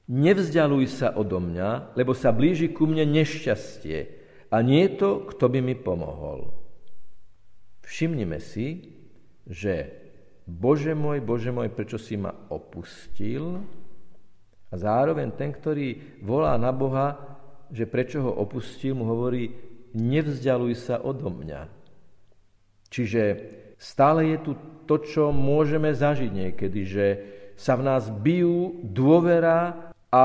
Nevzdialuj 0.04 1.00
sa 1.00 1.16
odo 1.16 1.40
mňa, 1.40 1.96
lebo 1.96 2.12
sa 2.12 2.28
blíži 2.28 2.68
ku 2.76 2.84
mne 2.84 3.08
nešťastie 3.08 3.98
a 4.52 4.56
nie 4.60 4.84
je 4.84 5.00
to, 5.00 5.10
kto 5.32 5.48
by 5.48 5.64
mi 5.64 5.72
pomohol. 5.72 6.52
Všimnime 7.88 8.36
si, 8.36 8.84
že 9.48 10.04
Bože 10.44 10.92
môj, 10.92 11.24
Bože 11.24 11.48
môj, 11.48 11.72
prečo 11.72 11.96
si 11.96 12.20
ma 12.20 12.36
opustil? 12.52 13.64
A 14.68 14.74
zároveň 14.76 15.32
ten, 15.32 15.56
ktorý 15.56 16.20
volá 16.20 16.52
na 16.60 16.68
Boha, 16.68 17.16
že 17.72 17.88
prečo 17.88 18.20
ho 18.28 18.32
opustil, 18.44 18.92
mu 18.92 19.08
hovorí, 19.08 19.56
nevzdialuj 19.96 20.84
sa 20.84 21.00
odo 21.00 21.32
mňa. 21.32 21.64
Čiže 22.92 23.22
stále 23.80 24.36
je 24.36 24.38
tu 24.44 24.52
to, 24.84 25.00
čo 25.00 25.32
môžeme 25.32 25.96
zažiť 25.96 26.28
niekedy, 26.28 26.80
že 26.84 27.06
sa 27.56 27.78
v 27.78 27.86
nás 27.88 28.12
bijú 28.12 28.84
dôvera 28.84 29.93
a 30.14 30.24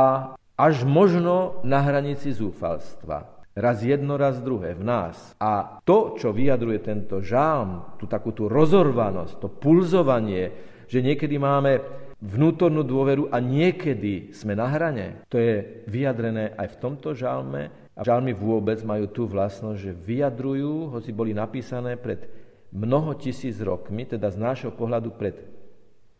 až 0.53 0.86
možno 0.86 1.65
na 1.65 1.81
hranici 1.81 2.29
zúfalstva. 2.29 3.41
Raz 3.58 3.81
jedno, 3.81 4.22
raz 4.22 4.38
druhé 4.38 4.77
v 4.77 4.86
nás. 4.86 5.34
A 5.41 5.81
to, 5.81 6.13
čo 6.13 6.29
vyjadruje 6.29 6.86
tento 6.86 7.25
žálm, 7.25 7.98
tú 7.98 8.05
takú 8.05 8.29
tú 8.29 8.46
rozorvanosť, 8.46 9.41
to 9.41 9.50
pulzovanie, 9.50 10.53
že 10.86 11.01
niekedy 11.01 11.41
máme 11.41 11.82
vnútornú 12.21 12.86
dôveru 12.86 13.34
a 13.34 13.41
niekedy 13.41 14.36
sme 14.36 14.54
na 14.54 14.69
hrane, 14.69 15.25
to 15.32 15.39
je 15.41 15.84
vyjadrené 15.89 16.54
aj 16.54 16.78
v 16.78 16.80
tomto 16.80 17.17
žálme. 17.17 17.71
A 17.99 18.02
žálmy 18.06 18.32
vôbec 18.32 18.80
majú 18.86 19.12
tú 19.12 19.28
vlastnosť, 19.28 19.80
že 19.80 19.91
vyjadrujú, 19.91 20.95
hoci 20.95 21.12
boli 21.12 21.36
napísané 21.36 21.99
pred 21.99 22.32
mnoho 22.71 23.12
tisíc 23.19 23.60
rokmi, 23.60 24.08
teda 24.08 24.32
z 24.32 24.38
nášho 24.39 24.71
pohľadu 24.71 25.12
pred 25.19 25.36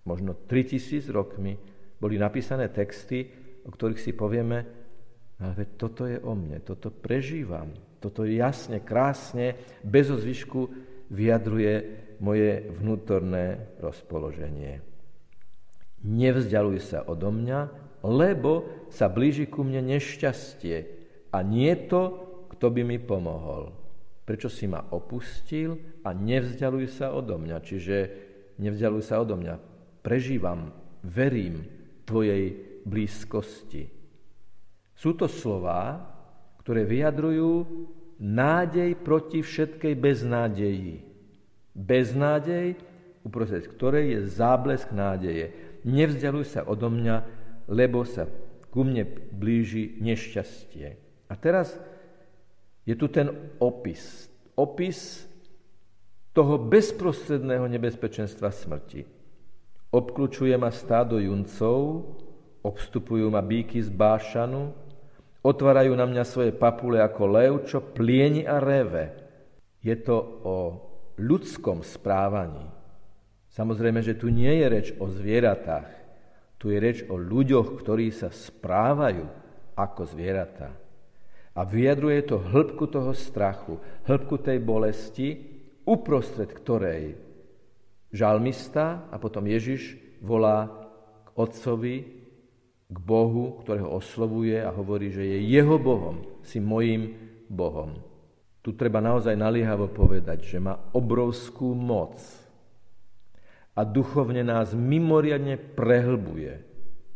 možno 0.04 0.36
3000 0.36 1.08
rokmi, 1.14 1.56
boli 2.00 2.16
napísané 2.16 2.72
texty, 2.72 3.32
o 3.70 3.74
ktorých 3.74 4.02
si 4.02 4.18
povieme, 4.18 4.66
ale 5.38 5.78
toto 5.78 6.10
je 6.10 6.18
o 6.18 6.34
mne, 6.34 6.66
toto 6.66 6.90
prežívam, 6.90 7.70
toto 8.02 8.26
jasne, 8.26 8.82
krásne, 8.82 9.54
bez 9.86 10.10
ozvyšku 10.10 10.74
vyjadruje 11.14 11.74
moje 12.18 12.66
vnútorné 12.74 13.78
rozpoloženie. 13.78 14.82
Nevzdialuj 16.02 16.82
sa 16.82 17.06
odo 17.06 17.30
mňa, 17.30 17.60
lebo 18.02 18.66
sa 18.90 19.06
blíži 19.06 19.46
ku 19.46 19.62
mne 19.62 19.86
nešťastie 19.96 20.78
a 21.30 21.38
nie 21.46 21.72
to, 21.86 22.26
kto 22.58 22.74
by 22.74 22.82
mi 22.82 22.98
pomohol. 22.98 23.70
Prečo 24.26 24.50
si 24.50 24.66
ma 24.66 24.82
opustil 24.94 26.02
a 26.02 26.10
nevzdialuj 26.10 26.90
sa 26.90 27.14
odo 27.14 27.38
mňa? 27.38 27.58
Čiže 27.62 27.98
nevzdialuj 28.58 29.04
sa 29.06 29.22
odo 29.22 29.38
mňa. 29.38 29.56
Prežívam, 30.02 30.72
verím 31.04 31.66
tvojej 32.08 32.69
blízkosti. 32.90 33.88
Sú 34.98 35.16
to 35.16 35.30
slova, 35.32 36.02
ktoré 36.66 36.84
vyjadrujú 36.84 37.64
nádej 38.20 39.00
proti 39.00 39.40
všetkej 39.40 39.94
beznádeji. 39.96 41.08
Beznádej, 41.72 42.76
uprostred 43.24 43.70
ktorej 43.72 44.12
je 44.12 44.20
záblesk 44.28 44.92
nádeje. 44.92 45.56
Nevzdialuj 45.88 46.60
sa 46.60 46.68
odo 46.68 46.92
mňa, 46.92 47.18
lebo 47.72 48.04
sa 48.04 48.28
ku 48.70 48.84
mne 48.84 49.08
blíži 49.32 49.98
nešťastie. 50.04 50.88
A 51.32 51.34
teraz 51.40 51.80
je 52.84 52.98
tu 52.98 53.08
ten 53.08 53.32
opis. 53.64 54.28
Opis 54.60 55.24
toho 56.36 56.60
bezprostredného 56.60 57.66
nebezpečenstva 57.72 58.52
smrti. 58.52 59.08
Obklučuje 59.90 60.54
ma 60.60 60.70
stádo 60.70 61.18
juncov, 61.18 62.06
Obstupujú 62.60 63.32
ma 63.32 63.40
bíky 63.40 63.80
z 63.80 63.88
bášanu, 63.88 64.76
otvárajú 65.40 65.96
na 65.96 66.04
mňa 66.04 66.24
svoje 66.28 66.52
papule 66.52 67.00
ako 67.00 67.24
lev, 67.32 67.54
čo 67.68 67.80
plieni 67.80 68.44
a 68.44 68.60
reve. 68.60 69.16
Je 69.80 69.96
to 69.96 70.18
o 70.44 70.58
ľudskom 71.16 71.84
správaní. 71.84 72.68
Samozrejme, 73.50 74.04
že 74.04 74.20
tu 74.20 74.28
nie 74.28 74.52
je 74.60 74.66
reč 74.68 74.88
o 75.00 75.08
zvieratách, 75.08 75.88
tu 76.60 76.72
je 76.72 76.78
reč 76.80 77.08
o 77.08 77.16
ľuďoch, 77.16 77.80
ktorí 77.80 78.12
sa 78.12 78.28
správajú 78.28 79.24
ako 79.80 80.02
zvieratá. 80.04 80.76
A 81.56 81.64
vyjadruje 81.64 82.28
to 82.28 82.40
hĺbku 82.40 82.88
toho 82.92 83.16
strachu, 83.16 83.80
hĺbku 84.08 84.40
tej 84.40 84.60
bolesti, 84.60 85.28
uprostred 85.88 86.52
ktorej 86.52 87.16
žalmista 88.12 89.08
a 89.10 89.16
potom 89.18 89.48
Ježiš 89.48 89.98
volá 90.20 90.68
k 91.26 91.28
otcovi 91.40 92.19
k 92.90 92.98
Bohu, 92.98 93.62
ktorého 93.62 93.94
oslovuje 93.94 94.58
a 94.58 94.74
hovorí, 94.74 95.14
že 95.14 95.22
je 95.22 95.38
jeho 95.46 95.78
Bohom, 95.78 96.26
si 96.42 96.58
mojím 96.58 97.14
Bohom. 97.46 98.02
Tu 98.66 98.74
treba 98.74 98.98
naozaj 98.98 99.38
naliehavo 99.38 99.94
povedať, 99.94 100.42
že 100.44 100.58
má 100.58 100.74
obrovskú 100.98 101.78
moc 101.78 102.18
a 103.78 103.86
duchovne 103.86 104.42
nás 104.42 104.74
mimoriadne 104.74 105.56
prehlbuje, 105.56 106.54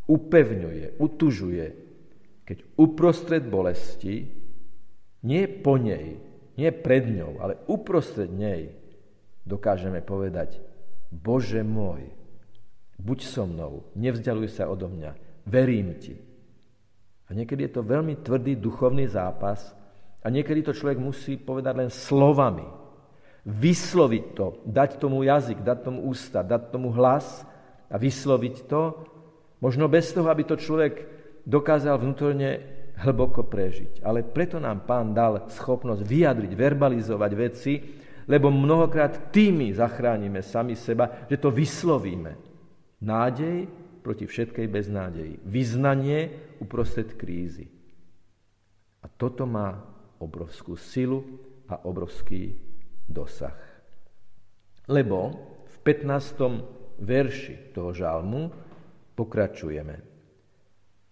upevňuje, 0.05 1.01
utužuje, 1.01 1.67
keď 2.45 2.57
uprostred 2.77 3.43
bolesti, 3.43 4.29
nie 5.25 5.43
po 5.49 5.81
nej, 5.81 6.21
nie 6.53 6.69
pred 6.69 7.09
ňou, 7.09 7.41
ale 7.41 7.57
uprostred 7.65 8.29
nej 8.29 8.77
dokážeme 9.43 10.05
povedať, 10.05 10.61
Bože 11.09 11.65
môj, 11.65 12.13
buď 13.01 13.19
so 13.25 13.43
mnou, 13.49 13.89
nevzdialuj 13.97 14.53
sa 14.53 14.69
odo 14.69 14.87
mňa, 14.87 15.22
verím 15.47 15.95
ti. 15.99 16.15
A 17.27 17.35
niekedy 17.35 17.67
je 17.67 17.73
to 17.79 17.87
veľmi 17.87 18.19
tvrdý 18.21 18.59
duchovný 18.59 19.07
zápas 19.07 19.73
a 20.23 20.27
niekedy 20.29 20.63
to 20.63 20.75
človek 20.75 20.99
musí 20.99 21.35
povedať 21.39 21.73
len 21.75 21.89
slovami. 21.91 22.67
Vysloviť 23.43 24.25
to, 24.35 24.63
dať 24.63 25.03
tomu 25.03 25.27
jazyk, 25.27 25.63
dať 25.63 25.77
tomu 25.83 26.07
ústa, 26.07 26.43
dať 26.43 26.71
tomu 26.71 26.95
hlas 26.95 27.43
a 27.91 27.95
vysloviť 27.99 28.55
to, 28.71 29.03
možno 29.59 29.91
bez 29.91 30.15
toho, 30.15 30.31
aby 30.31 30.47
to 30.47 30.55
človek 30.55 30.93
dokázal 31.43 31.99
vnútorne 31.99 32.63
hlboko 33.03 33.43
prežiť. 33.43 33.99
Ale 33.99 34.23
preto 34.23 34.63
nám 34.63 34.87
pán 34.87 35.11
dal 35.11 35.51
schopnosť 35.51 36.07
vyjadriť, 36.07 36.51
verbalizovať 36.55 37.31
veci, 37.35 37.73
lebo 38.31 38.47
mnohokrát 38.47 39.35
tými 39.35 39.75
zachránime 39.75 40.39
sami 40.39 40.79
seba, 40.79 41.27
že 41.27 41.35
to 41.35 41.51
vyslovíme. 41.51 42.31
Nádej 43.03 43.82
proti 44.03 44.27
všetkej 44.27 44.67
beznádeji. 44.67 45.39
Vyznanie 45.47 46.35
uprostred 46.59 47.15
krízy. 47.15 47.71
A 48.99 49.07
toto 49.07 49.47
má 49.47 49.79
obrovskú 50.19 50.75
silu, 50.75 51.23
a 51.73 51.79
obrovský 51.87 52.53
dosah. 53.07 53.55
Lebo 54.85 55.31
v 55.63 55.75
15. 55.81 56.99
verši 56.99 57.71
toho 57.71 57.95
žalmu 57.95 58.51
pokračujeme. 59.15 59.95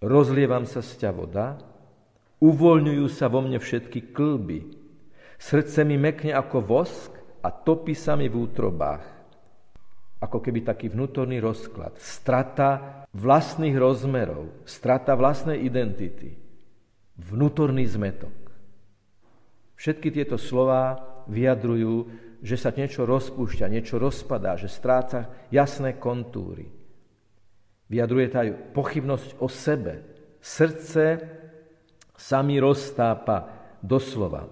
Rozlievam 0.01 0.65
sa 0.65 0.81
z 0.81 1.05
ťa 1.05 1.11
voda, 1.13 1.61
uvoľňujú 2.41 3.05
sa 3.07 3.29
vo 3.29 3.45
mne 3.45 3.61
všetky 3.61 4.11
klby, 4.11 4.59
srdce 5.37 5.85
mi 5.85 5.95
mekne 5.95 6.33
ako 6.33 6.57
vosk 6.65 7.13
a 7.45 7.49
topí 7.53 7.93
sa 7.93 8.17
mi 8.17 8.25
v 8.25 8.49
útrobách. 8.49 9.20
Ako 10.21 10.37
keby 10.37 10.61
taký 10.61 10.93
vnútorný 10.93 11.41
rozklad, 11.41 11.97
strata 11.97 13.01
vlastných 13.11 13.73
rozmerov, 13.73 14.63
strata 14.69 15.17
vlastnej 15.17 15.65
identity, 15.65 16.37
vnútorný 17.17 17.89
zmetok. 17.89 18.33
Všetky 19.81 20.13
tieto 20.13 20.37
slova 20.37 21.01
vyjadrujú, 21.25 22.05
že 22.45 22.53
sa 22.53 22.69
niečo 22.69 23.05
rozpúšťa, 23.09 23.73
niečo 23.73 23.97
rozpadá, 23.97 24.57
že 24.61 24.69
stráca 24.69 25.49
jasné 25.49 25.97
kontúry. 25.97 26.69
Vyjadruje 27.89 28.27
aj 28.29 28.49
pochybnosť 28.77 29.29
o 29.41 29.49
sebe. 29.49 30.05
Srdce 30.37 31.05
sa 32.13 32.39
mi 32.45 32.61
roztápa 32.61 33.49
doslova. 33.81 34.45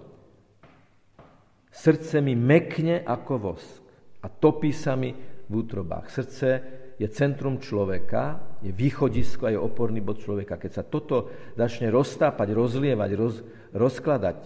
Srdce 1.70 2.18
mi 2.18 2.34
mekne 2.34 3.06
ako 3.06 3.34
vosk 3.38 3.80
a 4.20 4.28
topí 4.28 4.74
sa 4.74 4.98
mi 4.98 5.14
v 5.50 5.52
útrobách. 5.66 6.06
Srdce 6.06 6.48
je 6.94 7.08
centrum 7.10 7.58
človeka, 7.58 8.38
je 8.62 8.70
východisko 8.70 9.50
a 9.50 9.52
je 9.52 9.58
oporný 9.58 9.98
bod 9.98 10.22
človeka. 10.22 10.60
Keď 10.60 10.70
sa 10.70 10.86
toto 10.86 11.26
začne 11.58 11.90
roztápať, 11.90 12.54
rozlievať, 12.54 13.10
roz, 13.18 13.42
rozkladať, 13.74 14.38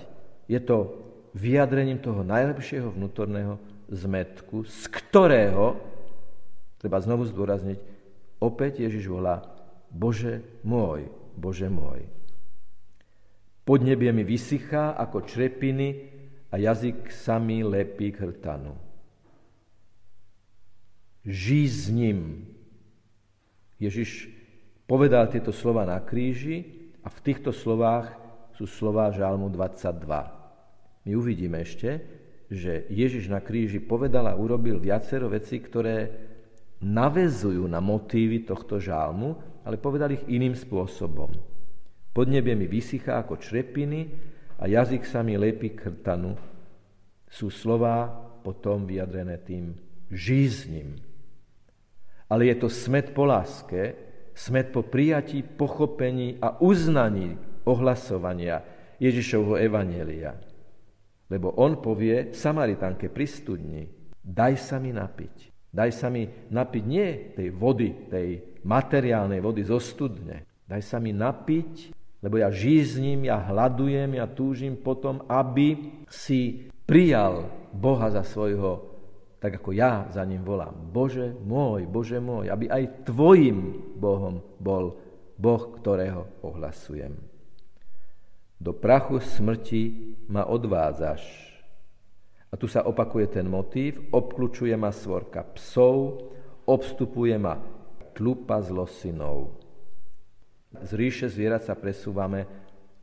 je 0.49 0.61
to 0.65 0.77
vyjadrením 1.37 2.01
toho 2.01 2.25
najlepšieho 2.25 2.95
vnútorného 2.95 3.61
zmetku, 3.93 4.65
z 4.65 4.81
ktorého, 4.89 5.77
treba 6.81 6.97
znovu 7.05 7.29
zdôrazniť, 7.29 7.79
opäť 8.41 8.87
Ježiš 8.89 9.13
volá 9.13 9.45
Bože 9.93 10.41
môj, 10.65 11.11
Bože 11.37 11.69
môj. 11.69 12.07
Podnebie 13.65 14.13
mi 14.13 14.23
vysychá 14.23 14.95
ako 14.95 15.25
črepiny 15.25 16.13
a 16.53 16.61
jazyk 16.61 17.11
samý 17.11 17.65
lepí 17.67 18.13
k 18.13 18.31
hrtanu. 18.31 18.84
Žij 21.25 21.67
s 21.73 21.83
ním. 21.89 22.45
Ježiš 23.81 24.29
povedal 24.85 25.25
tieto 25.33 25.57
slova 25.57 25.89
na 25.89 25.97
kríži 26.05 26.69
a 27.01 27.09
v 27.09 27.19
týchto 27.25 27.49
slovách 27.49 28.13
sú 28.61 28.69
slova 28.69 29.09
Žalmu 29.09 29.49
22. 29.49 30.05
My 31.09 31.13
uvidíme 31.17 31.65
ešte, 31.65 32.05
že 32.53 32.85
Ježiš 32.93 33.33
na 33.33 33.41
kríži 33.41 33.81
povedal 33.81 34.29
a 34.29 34.37
urobil 34.37 34.77
viacero 34.77 35.33
vecí, 35.33 35.65
ktoré 35.65 36.13
navezujú 36.85 37.65
na 37.73 37.81
motívy 37.81 38.45
tohto 38.45 38.77
žálmu, 38.77 39.65
ale 39.65 39.81
povedal 39.81 40.13
ich 40.13 40.29
iným 40.29 40.53
spôsobom. 40.53 41.33
Podnebie 42.13 42.53
mi 42.53 42.69
vysychá 42.69 43.17
ako 43.25 43.41
črepiny 43.41 44.13
a 44.61 44.69
jazyk 44.69 45.09
sa 45.09 45.25
mi 45.25 45.41
lepí 45.41 45.73
k 45.73 45.89
hrtanu. 45.89 46.37
Sú 47.33 47.49
slova 47.49 48.13
potom 48.45 48.85
vyjadrené 48.85 49.41
tým 49.41 49.73
žij 50.13 50.47
s 50.53 50.61
ním. 50.69 51.14
Ale 52.35 52.51
je 52.51 52.67
to 52.67 52.67
smet 52.67 53.15
po 53.15 53.31
láske, 53.31 53.95
smet 54.35 54.75
po 54.75 54.83
prijatí, 54.83 55.47
pochopení 55.47 56.43
a 56.43 56.59
uznaní 56.59 57.39
ohlasovania 57.63 58.59
Ježišovho 58.99 59.55
evanelia. 59.55 60.35
Lebo 61.31 61.55
on 61.55 61.79
povie 61.79 62.35
Samaritánke 62.35 63.07
pri 63.07 63.27
studni, 63.31 63.83
daj 64.19 64.59
sa 64.59 64.83
mi 64.83 64.91
napiť. 64.91 65.55
Daj 65.71 65.91
sa 65.95 66.11
mi 66.11 66.27
napiť 66.27 66.85
nie 66.87 67.35
tej 67.39 67.55
vody, 67.55 68.11
tej 68.11 68.59
materiálnej 68.67 69.39
vody 69.39 69.63
zo 69.63 69.79
studne. 69.79 70.47
Daj 70.67 70.83
sa 70.83 70.99
mi 70.99 71.15
napiť, 71.15 71.95
lebo 72.19 72.39
ja 72.43 72.51
žízním, 72.51 73.31
ja 73.31 73.43
hľadujem, 73.43 74.19
ja 74.19 74.27
túžim 74.27 74.75
potom, 74.75 75.23
aby 75.31 76.03
si 76.11 76.67
prijal 76.83 77.47
Boha 77.75 78.11
za 78.11 78.27
svojho, 78.27 78.94
tak 79.45 79.61
ako 79.61 79.77
ja 79.77 80.09
za 80.09 80.25
ním 80.25 80.41
volám. 80.41 80.73
Bože 80.73 81.37
môj, 81.45 81.85
Bože 81.85 82.17
môj, 82.17 82.49
aby 82.49 82.65
aj 82.65 83.05
tvojim 83.05 83.77
Bohom 83.93 84.41
bol 84.57 84.97
Boh, 85.37 85.69
ktorého 85.77 86.41
ohlasujem. 86.41 87.13
Do 88.57 88.73
prachu 88.73 89.21
smrti 89.21 90.17
ma 90.33 90.49
odvádzaš. 90.49 91.21
A 92.49 92.57
tu 92.57 92.73
sa 92.73 92.89
opakuje 92.89 93.37
ten 93.37 93.45
motív, 93.45 94.09
obklúčuje 94.17 94.73
ma 94.81 94.89
svorka 94.89 95.45
psov, 95.53 96.25
obstupuje 96.65 97.37
ma 97.37 97.61
tlupa 98.17 98.65
zlosinov. 98.65 99.61
Z 100.73 100.91
ríše 100.97 101.29
zvierat 101.29 101.69
sa 101.69 101.77
presúvame 101.77 102.49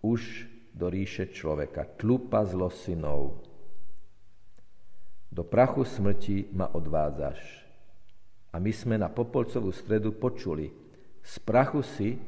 už 0.02 0.50
do 0.74 0.90
ríše 0.90 1.30
človeka. 1.30 1.86
Tlupa 2.02 2.42
zlosinov. 2.50 3.51
Do 5.32 5.48
prachu 5.48 5.88
smrti 5.88 6.52
ma 6.52 6.68
odvádzaš. 6.68 7.40
A 8.52 8.60
my 8.60 8.72
sme 8.76 9.00
na 9.00 9.08
Popolcovú 9.08 9.72
stredu 9.72 10.12
počuli, 10.12 10.68
z 11.24 11.34
prachu 11.40 11.80
si 11.88 12.20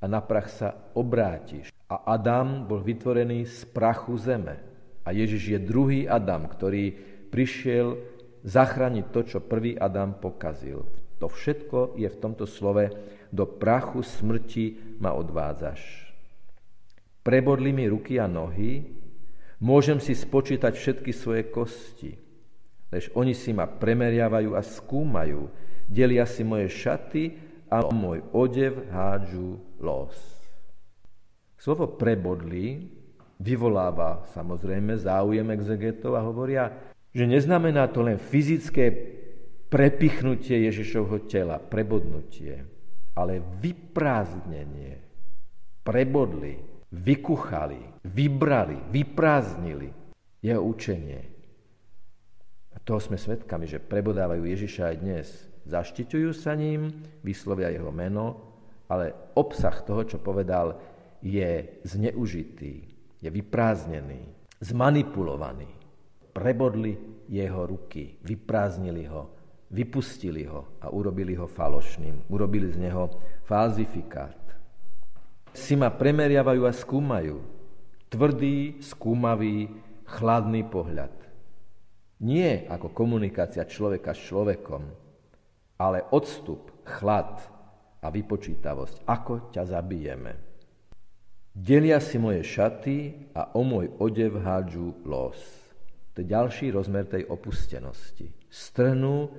a 0.00 0.08
na 0.08 0.24
prach 0.24 0.48
sa 0.48 0.72
obrátiš. 0.96 1.68
A 1.92 2.08
Adam 2.16 2.64
bol 2.64 2.80
vytvorený 2.80 3.44
z 3.44 3.68
prachu 3.68 4.16
zeme. 4.16 4.56
A 5.04 5.12
Ježiš 5.12 5.56
je 5.56 5.58
druhý 5.60 6.08
Adam, 6.08 6.48
ktorý 6.48 6.96
prišiel 7.28 8.00
zachrániť 8.48 9.04
to, 9.12 9.20
čo 9.28 9.38
prvý 9.44 9.76
Adam 9.76 10.16
pokazil. 10.16 10.88
To 11.20 11.28
všetko 11.28 12.00
je 12.00 12.08
v 12.08 12.20
tomto 12.20 12.48
slove 12.48 12.88
do 13.28 13.44
prachu 13.44 14.00
smrti 14.00 14.96
ma 15.04 15.12
odvádzaš. 15.12 16.08
Prebodli 17.20 17.76
mi 17.76 17.84
ruky 17.84 18.16
a 18.16 18.24
nohy, 18.24 18.88
môžem 19.60 20.00
si 20.00 20.16
spočítať 20.16 20.72
všetky 20.72 21.12
svoje 21.12 21.44
kosti, 21.52 22.27
lež 22.88 23.12
oni 23.12 23.36
si 23.36 23.52
ma 23.52 23.68
premeriavajú 23.68 24.56
a 24.56 24.62
skúmajú, 24.64 25.48
delia 25.88 26.24
si 26.24 26.44
moje 26.44 26.68
šaty 26.72 27.24
a 27.68 27.84
môj 27.92 28.24
odev 28.32 28.88
hádžu 28.88 29.60
los. 29.80 30.16
Slovo 31.58 31.90
prebodli 31.98 32.88
vyvoláva 33.38 34.24
samozrejme 34.32 34.98
záujem 34.98 35.46
exegetov 35.52 36.16
a 36.16 36.24
hovoria, 36.24 36.70
že 37.12 37.24
neznamená 37.24 37.88
to 37.90 38.04
len 38.04 38.16
fyzické 38.16 38.90
prepichnutie 39.68 40.64
Ježišovho 40.70 41.28
tela, 41.28 41.60
prebodnutie, 41.60 42.64
ale 43.16 43.40
vyprázdnenie. 43.60 45.04
Prebodli, 45.84 46.56
vykuchali, 46.92 48.04
vybrali, 48.04 48.76
vyprázdnili 48.92 49.88
jeho 50.44 50.62
učenie. 50.62 51.37
Toho 52.88 53.04
sme 53.04 53.20
svedkami, 53.20 53.68
že 53.68 53.84
prebodávajú 53.84 54.48
Ježiša 54.48 54.82
aj 54.88 54.96
dnes. 54.96 55.28
Zaštiťujú 55.68 56.32
sa 56.32 56.56
ním, 56.56 56.88
vyslovia 57.20 57.68
jeho 57.68 57.92
meno, 57.92 58.56
ale 58.88 59.12
obsah 59.36 59.76
toho, 59.84 60.08
čo 60.08 60.16
povedal, 60.16 60.72
je 61.20 61.84
zneužitý, 61.84 62.74
je 63.20 63.28
vyprázdnený, 63.28 64.32
zmanipulovaný. 64.64 65.68
Prebodli 66.32 66.96
jeho 67.28 67.68
ruky, 67.68 68.16
vyprázdnili 68.24 69.04
ho, 69.04 69.36
vypustili 69.68 70.48
ho 70.48 70.80
a 70.80 70.88
urobili 70.88 71.36
ho 71.36 71.44
falošným. 71.44 72.32
Urobili 72.32 72.72
z 72.72 72.88
neho 72.88 73.12
falzifikát. 73.44 74.40
Si 75.52 75.76
ma 75.76 75.92
premeriavajú 75.92 76.64
a 76.64 76.72
skúmajú. 76.72 77.36
Tvrdý, 78.08 78.80
skúmavý, 78.80 79.68
chladný 80.08 80.64
pohľad. 80.64 81.27
Nie 82.18 82.66
ako 82.66 82.90
komunikácia 82.90 83.62
človeka 83.62 84.10
s 84.10 84.26
človekom, 84.26 84.82
ale 85.78 86.02
odstup, 86.10 86.82
chlad 86.82 87.38
a 88.02 88.10
vypočítavosť. 88.10 89.06
Ako 89.06 89.54
ťa 89.54 89.62
zabijeme. 89.62 90.32
Delia 91.54 91.98
si 92.02 92.18
moje 92.18 92.42
šaty 92.42 93.30
a 93.34 93.54
o 93.54 93.62
môj 93.62 93.90
odev 93.98 94.42
hádžu 94.42 94.98
los. 95.06 95.38
To 96.14 96.22
je 96.22 96.26
ďalší 96.26 96.74
rozmer 96.74 97.06
tej 97.06 97.26
opustenosti. 97.30 98.30
Strhnú 98.50 99.30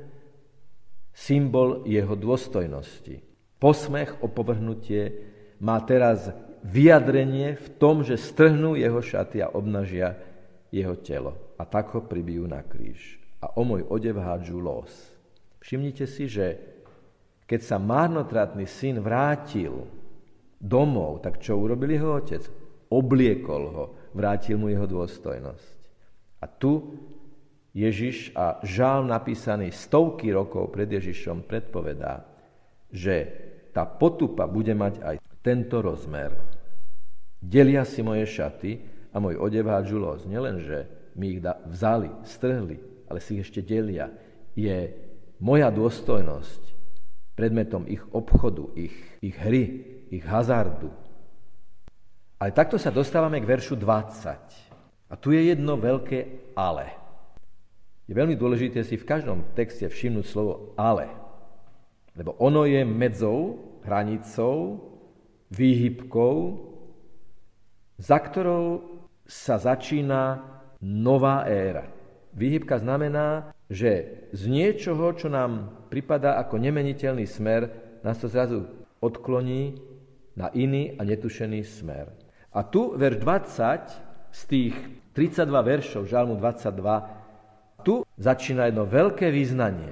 symbol 1.12 1.84
jeho 1.84 2.16
dôstojnosti. 2.16 3.24
Posmech, 3.60 4.24
opovrhnutie 4.24 5.12
má 5.60 5.84
teraz 5.84 6.32
vyjadrenie 6.64 7.60
v 7.60 7.68
tom, 7.76 8.04
že 8.08 8.16
strhnú 8.16 8.80
jeho 8.80 9.00
šaty 9.04 9.44
a 9.44 9.52
obnažia 9.52 10.16
jeho 10.72 10.96
telo. 11.00 11.49
A 11.60 11.68
tak 11.68 11.92
ho 11.92 12.02
pribijú 12.02 12.48
na 12.48 12.64
kríž. 12.64 13.20
A 13.44 13.52
o 13.60 13.68
môj 13.68 13.84
odev 13.92 14.24
hádžu 14.24 14.64
los. 14.64 14.92
Všimnite 15.60 16.08
si, 16.08 16.32
že 16.32 16.56
keď 17.44 17.60
sa 17.60 17.78
márnotratný 17.78 18.64
syn 18.64 19.04
vrátil 19.04 19.84
domov, 20.56 21.20
tak 21.20 21.44
čo 21.44 21.60
urobil 21.60 21.92
jeho 21.92 22.16
otec? 22.16 22.44
Obliekol 22.90 23.64
ho, 23.76 23.86
vrátil 24.16 24.56
mu 24.56 24.72
jeho 24.72 24.88
dôstojnosť. 24.88 25.78
A 26.40 26.46
tu 26.48 26.96
Ježiš 27.76 28.34
a 28.34 28.58
žál 28.66 29.06
napísaný 29.06 29.70
stovky 29.70 30.34
rokov 30.34 30.74
pred 30.74 30.90
Ježišom 30.90 31.46
predpovedá, 31.46 32.26
že 32.90 33.16
tá 33.70 33.86
potupa 33.86 34.50
bude 34.50 34.74
mať 34.74 35.00
aj 35.06 35.16
tento 35.46 35.80
rozmer. 35.80 36.34
Delia 37.40 37.86
si 37.86 38.04
moje 38.04 38.26
šaty 38.28 38.72
a 39.14 39.18
môj 39.22 39.38
odev 39.40 39.70
hádžu 39.70 39.98
los. 40.02 40.26
Nielen, 40.26 40.60
mi 41.20 41.36
ich 41.36 41.44
vzali, 41.44 42.08
strhli, 42.24 42.80
ale 43.12 43.20
si 43.20 43.36
ich 43.36 43.44
ešte 43.44 43.60
delia. 43.60 44.08
Je 44.56 44.96
moja 45.44 45.68
dôstojnosť 45.68 46.80
predmetom 47.40 47.88
ich 47.88 48.04
obchodu, 48.12 48.68
ich, 48.76 48.96
ich 49.24 49.36
hry, 49.40 49.84
ich 50.12 50.24
hazardu. 50.28 50.92
Ale 52.40 52.52
takto 52.52 52.76
sa 52.76 52.92
dostávame 52.92 53.40
k 53.40 53.48
veršu 53.48 53.80
20. 53.80 55.12
A 55.12 55.14
tu 55.16 55.32
je 55.32 55.48
jedno 55.48 55.80
veľké 55.80 56.52
ale. 56.56 56.92
Je 58.08 58.16
veľmi 58.16 58.36
dôležité 58.36 58.84
si 58.84 59.00
v 59.00 59.08
každom 59.08 59.56
texte 59.56 59.88
všimnúť 59.88 60.26
slovo 60.28 60.76
ale. 60.76 61.08
Lebo 62.16 62.36
ono 62.44 62.68
je 62.68 62.84
medzou, 62.84 63.60
hranicou, 63.88 64.84
výhybkou, 65.48 66.36
za 68.00 68.20
ktorou 68.20 68.84
sa 69.24 69.56
začína 69.60 70.44
nová 70.84 71.44
éra. 71.48 71.88
Výhybka 72.34 72.80
znamená, 72.80 73.52
že 73.70 74.24
z 74.32 74.48
niečoho, 74.48 75.14
čo 75.14 75.28
nám 75.28 75.86
pripadá 75.92 76.38
ako 76.40 76.58
nemeniteľný 76.58 77.26
smer, 77.26 77.70
nás 78.06 78.18
to 78.18 78.32
zrazu 78.32 78.66
odkloní 79.04 79.78
na 80.40 80.48
iný 80.56 80.96
a 80.96 81.04
netušený 81.04 81.62
smer. 81.68 82.10
A 82.56 82.64
tu 82.66 82.96
verš 82.96 83.18
20 83.22 84.34
z 84.34 84.42
tých 84.48 84.76
32 85.14 85.52
veršov 85.52 86.08
Žalmu 86.08 86.40
22 86.40 87.84
tu 87.84 88.04
začína 88.20 88.68
jedno 88.70 88.88
veľké 88.88 89.32
význanie. 89.32 89.92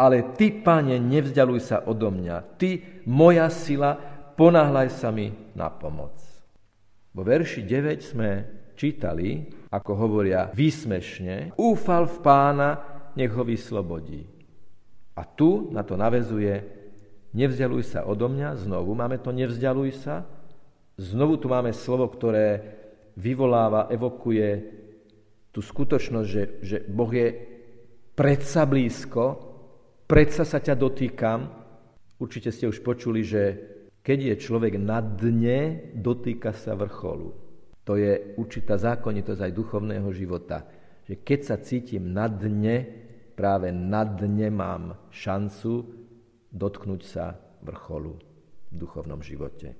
Ale 0.00 0.32
ty, 0.32 0.48
pane, 0.64 0.96
nevzdialuj 0.96 1.60
sa 1.60 1.84
odo 1.84 2.08
mňa. 2.08 2.56
Ty, 2.56 3.04
moja 3.04 3.52
sila, 3.52 4.00
ponáhľaj 4.32 4.88
sa 4.88 5.12
mi 5.12 5.28
na 5.52 5.68
pomoc. 5.68 6.16
Vo 7.12 7.20
verši 7.20 7.60
9 7.68 8.00
sme 8.00 8.30
čítali, 8.80 9.59
ako 9.70 9.92
hovoria 9.94 10.50
výsmešne, 10.50 11.54
úfal 11.54 12.10
v 12.10 12.18
pána, 12.20 12.70
nech 13.14 13.30
ho 13.30 13.46
vyslobodí. 13.46 14.26
A 15.14 15.22
tu 15.22 15.70
na 15.70 15.86
to 15.86 15.94
navezuje, 15.94 16.58
nevzdialuj 17.34 17.94
sa 17.94 18.06
odo 18.06 18.26
mňa, 18.26 18.66
znovu 18.66 18.94
máme 18.98 19.22
to 19.22 19.30
nevzdialuj 19.30 20.02
sa, 20.02 20.26
znovu 20.98 21.38
tu 21.38 21.46
máme 21.46 21.70
slovo, 21.70 22.10
ktoré 22.10 22.78
vyvoláva, 23.14 23.90
evokuje 23.90 24.48
tú 25.50 25.62
skutočnosť, 25.62 26.28
že, 26.28 26.42
že 26.62 26.76
Boh 26.86 27.10
je 27.10 27.28
predsa 28.14 28.66
blízko, 28.66 29.24
predsa 30.06 30.46
sa 30.46 30.58
ťa 30.62 30.74
dotýkam. 30.74 31.40
Určite 32.20 32.50
ste 32.54 32.70
už 32.70 32.82
počuli, 32.82 33.22
že 33.22 33.42
keď 34.00 34.34
je 34.34 34.34
človek 34.40 34.74
na 34.80 35.02
dne, 35.02 35.92
dotýka 35.94 36.54
sa 36.54 36.76
vrcholu. 36.78 37.49
To 37.88 37.96
je 37.96 38.36
určitá 38.36 38.76
zákonitosť 38.76 39.40
aj 39.40 39.56
duchovného 39.56 40.08
života. 40.12 40.64
Že 41.08 41.14
keď 41.24 41.40
sa 41.42 41.56
cítim 41.58 42.12
na 42.12 42.28
dne, 42.28 42.86
práve 43.34 43.72
na 43.72 44.04
dne 44.04 44.52
mám 44.52 44.84
šancu 45.10 45.88
dotknúť 46.52 47.02
sa 47.02 47.34
vrcholu 47.64 48.18
v 48.70 48.74
duchovnom 48.74 49.24
živote. 49.24 49.74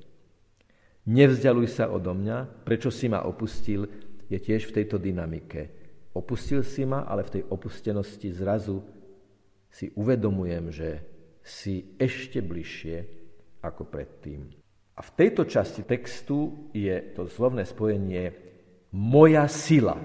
Nevzdialuj 1.10 1.68
sa 1.80 1.88
odo 1.88 2.12
mňa, 2.12 2.66
prečo 2.66 2.92
si 2.92 3.08
ma 3.08 3.24
opustil, 3.24 3.88
je 4.30 4.38
tiež 4.38 4.70
v 4.70 4.74
tejto 4.82 5.00
dynamike. 5.00 5.72
Opustil 6.14 6.62
si 6.62 6.86
ma, 6.86 7.06
ale 7.06 7.26
v 7.26 7.40
tej 7.40 7.42
opustenosti 7.50 8.30
zrazu 8.30 8.82
si 9.70 9.90
uvedomujem, 9.94 10.64
že 10.70 10.90
si 11.40 11.96
ešte 11.98 12.42
bližšie 12.42 12.96
ako 13.62 13.86
predtým. 13.86 14.59
A 15.00 15.04
v 15.08 15.16
tejto 15.16 15.48
časti 15.48 15.80
textu 15.80 16.68
je 16.76 16.92
to 17.16 17.24
slovné 17.24 17.64
spojenie 17.64 18.36
moja 18.92 19.48
sila. 19.48 19.96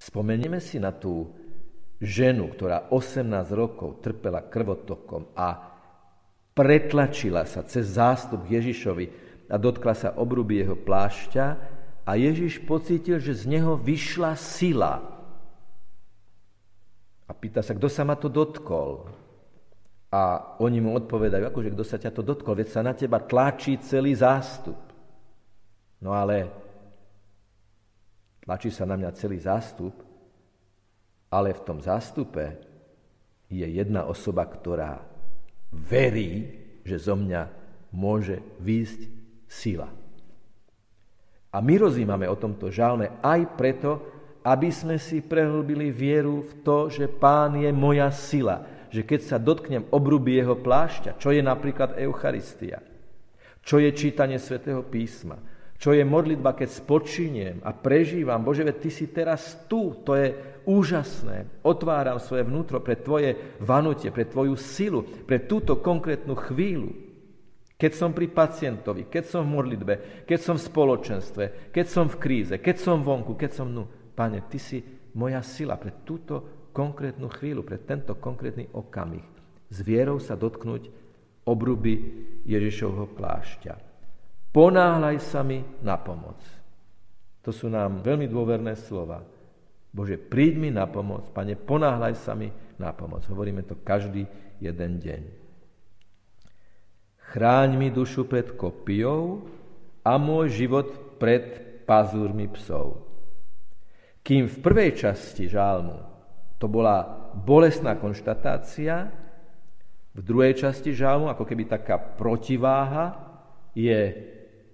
Spomenieme 0.00 0.56
si 0.56 0.80
na 0.80 0.88
tú 0.88 1.28
ženu, 2.00 2.48
ktorá 2.48 2.88
18 2.88 3.28
rokov 3.52 4.00
trpela 4.00 4.40
krvotokom 4.40 5.36
a 5.36 5.76
pretlačila 6.56 7.44
sa 7.44 7.60
cez 7.68 7.92
zástup 7.92 8.48
Ježišovi 8.48 9.06
a 9.52 9.60
dotkla 9.60 9.92
sa 9.92 10.16
obruby 10.16 10.64
jeho 10.64 10.72
plášťa 10.72 11.46
a 12.08 12.10
Ježiš 12.16 12.64
pocítil, 12.64 13.20
že 13.20 13.36
z 13.36 13.52
neho 13.52 13.76
vyšla 13.76 14.32
sila. 14.32 15.04
A 17.28 17.36
pýta 17.36 17.60
sa, 17.60 17.76
kto 17.76 17.92
sa 17.92 18.00
ma 18.08 18.16
to 18.16 18.32
dotkol? 18.32 19.12
A 20.08 20.56
oni 20.64 20.80
mu 20.80 20.96
odpovedajú, 20.96 21.44
akože 21.52 21.72
kto 21.76 21.84
sa 21.84 22.00
ťa 22.00 22.10
to 22.16 22.24
dotkol, 22.24 22.56
veď 22.56 22.68
sa 22.72 22.80
na 22.80 22.96
teba 22.96 23.20
tlačí 23.20 23.76
celý 23.84 24.16
zástup. 24.16 24.80
No 26.00 26.16
ale 26.16 26.48
tlačí 28.40 28.72
sa 28.72 28.88
na 28.88 28.96
mňa 28.96 29.10
celý 29.12 29.36
zástup, 29.36 29.92
ale 31.28 31.52
v 31.52 31.60
tom 31.60 31.78
zástupe 31.84 32.56
je 33.52 33.68
jedna 33.68 34.08
osoba, 34.08 34.48
ktorá 34.48 35.04
verí, 35.68 36.56
že 36.88 36.96
zo 36.96 37.12
mňa 37.12 37.42
môže 37.92 38.40
výjsť 38.64 39.00
sila. 39.44 39.88
A 41.48 41.58
my 41.64 41.74
rozímame 41.80 42.28
o 42.28 42.36
tomto 42.36 42.68
žalme 42.68 43.20
aj 43.24 43.40
preto, 43.56 44.04
aby 44.44 44.72
sme 44.72 44.96
si 44.96 45.20
prehlbili 45.20 45.92
vieru 45.92 46.44
v 46.44 46.52
to, 46.64 46.88
že 46.88 47.08
Pán 47.08 47.56
je 47.60 47.68
moja 47.72 48.08
sila. 48.12 48.64
Že 48.88 49.02
keď 49.04 49.20
sa 49.20 49.36
dotknem 49.36 49.88
obruby 49.92 50.40
jeho 50.40 50.56
plášťa, 50.56 51.20
čo 51.20 51.32
je 51.32 51.44
napríklad 51.44 52.00
Eucharistia, 52.00 52.80
čo 53.60 53.76
je 53.76 53.92
čítanie 53.92 54.40
svätého 54.40 54.80
písma, 54.80 55.36
čo 55.78 55.94
je 55.94 56.02
modlitba, 56.02 56.58
keď 56.58 56.68
spočiniem 56.74 57.56
a 57.62 57.70
prežívam. 57.70 58.42
Bože, 58.42 58.66
veď 58.66 58.76
Ty 58.82 58.90
si 58.90 59.06
teraz 59.14 59.54
tu, 59.70 59.94
to 60.02 60.18
je 60.18 60.34
úžasné. 60.66 61.62
Otváram 61.62 62.18
svoje 62.18 62.42
vnútro 62.42 62.82
pre 62.82 62.98
Tvoje 62.98 63.56
vanutie, 63.62 64.10
pre 64.10 64.26
Tvoju 64.26 64.58
silu, 64.58 65.06
pre 65.06 65.46
túto 65.46 65.78
konkrétnu 65.78 66.34
chvíľu. 66.34 66.90
Keď 67.78 67.92
som 67.94 68.10
pri 68.10 68.26
pacientovi, 68.26 69.06
keď 69.06 69.24
som 69.30 69.46
v 69.46 69.54
modlitbe, 69.54 69.94
keď 70.26 70.38
som 70.42 70.58
v 70.58 70.66
spoločenstve, 70.66 71.44
keď 71.70 71.86
som 71.86 72.10
v 72.10 72.18
kríze, 72.18 72.54
keď 72.58 72.76
som 72.82 73.06
vonku, 73.06 73.38
keď 73.38 73.50
som... 73.54 73.70
No, 73.70 73.86
Pane, 74.18 74.50
Ty 74.50 74.58
si 74.58 74.82
moja 75.14 75.38
sila 75.46 75.78
pre 75.78 76.02
túto 76.02 76.57
konkrétnu 76.78 77.26
chvíľu, 77.26 77.66
pre 77.66 77.82
tento 77.82 78.14
konkrétny 78.14 78.70
okamih. 78.70 79.26
S 79.66 79.82
vierou 79.82 80.22
sa 80.22 80.38
dotknúť 80.38 80.86
obruby 81.42 81.98
Ježišovho 82.46 83.18
plášťa. 83.18 83.74
Ponáhľaj 84.54 85.16
sa 85.18 85.42
mi 85.42 85.58
na 85.82 85.98
pomoc. 85.98 86.38
To 87.42 87.50
sú 87.50 87.66
nám 87.66 88.06
veľmi 88.06 88.30
dôverné 88.30 88.78
slova. 88.78 89.26
Bože, 89.90 90.14
príď 90.14 90.54
mi 90.62 90.70
na 90.70 90.86
pomoc. 90.86 91.26
Pane, 91.34 91.58
ponáhľaj 91.58 92.14
sa 92.14 92.38
mi 92.38 92.46
na 92.78 92.94
pomoc. 92.94 93.26
Hovoríme 93.26 93.66
to 93.66 93.74
každý 93.82 94.30
jeden 94.62 95.02
deň. 95.02 95.22
Chráň 97.34 97.76
mi 97.76 97.90
dušu 97.90 98.24
pred 98.24 98.54
kopijou 98.54 99.44
a 100.06 100.16
môj 100.16 100.64
život 100.64 101.18
pred 101.20 101.60
pazúrmi 101.84 102.48
psov. 102.54 103.04
Kým 104.24 104.48
v 104.48 104.56
prvej 104.60 104.96
časti 104.96 105.48
žálmu 105.48 106.17
to 106.58 106.66
bola 106.66 107.30
bolestná 107.38 107.94
konštatácia, 107.94 109.14
v 110.18 110.22
druhej 110.26 110.58
časti 110.58 110.90
žálmu, 110.90 111.30
ako 111.30 111.46
keby 111.46 111.70
taká 111.70 111.94
protiváha, 111.94 113.14
je 113.78 114.18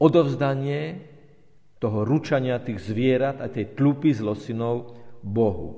odovzdanie 0.01 1.05
toho 1.77 2.09
ručania 2.09 2.57
tých 2.65 2.81
zvierat 2.81 3.45
a 3.45 3.53
tej 3.53 3.77
tlupy 3.77 4.17
zlosinov 4.17 4.97
Bohu. 5.21 5.77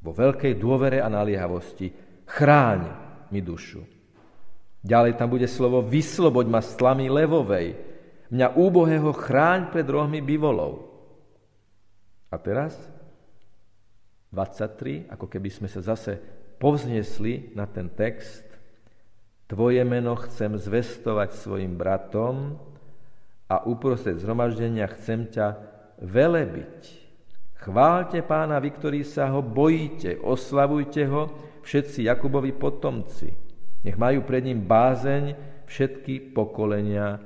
Vo 0.00 0.12
veľkej 0.16 0.56
dôvere 0.56 1.04
a 1.04 1.12
naliehavosti. 1.12 1.92
Chráň 2.24 2.80
mi 3.28 3.44
dušu. 3.44 3.84
Ďalej 4.80 5.20
tam 5.20 5.28
bude 5.28 5.44
slovo 5.44 5.84
vysloboď 5.84 6.46
ma 6.48 6.64
z 6.64 6.70
tlamy 6.80 7.12
levovej. 7.12 7.76
Mňa 8.32 8.56
úbohého 8.56 9.12
chráň 9.12 9.68
pred 9.68 9.84
rohmi 9.84 10.24
bivolov. 10.24 10.88
A 12.32 12.36
teraz 12.40 12.72
23, 14.30 15.08
ako 15.08 15.26
keby 15.26 15.48
sme 15.48 15.68
sa 15.68 15.80
zase 15.80 16.20
povznesli 16.60 17.54
na 17.56 17.64
ten 17.64 17.88
text. 17.88 18.44
Tvoje 19.48 19.80
meno 19.88 20.12
chcem 20.28 20.52
zvestovať 20.60 21.32
svojim 21.32 21.78
bratom 21.80 22.60
a 23.48 23.64
uprostred 23.64 24.20
zhromaždenia 24.20 24.84
chcem 24.92 25.24
ťa 25.32 25.46
velebiť. 26.04 27.08
Chválte 27.58 28.20
pána 28.22 28.60
vy, 28.60 28.70
ktorí 28.76 29.00
sa 29.02 29.32
ho 29.32 29.40
bojíte, 29.40 30.20
oslavujte 30.20 31.02
ho 31.08 31.22
všetci 31.64 32.06
Jakubovi 32.06 32.52
potomci. 32.54 33.32
Nech 33.82 33.96
majú 33.96 34.22
pred 34.22 34.44
ním 34.44 34.62
bázeň 34.68 35.24
všetky 35.64 36.36
pokolenia 36.36 37.18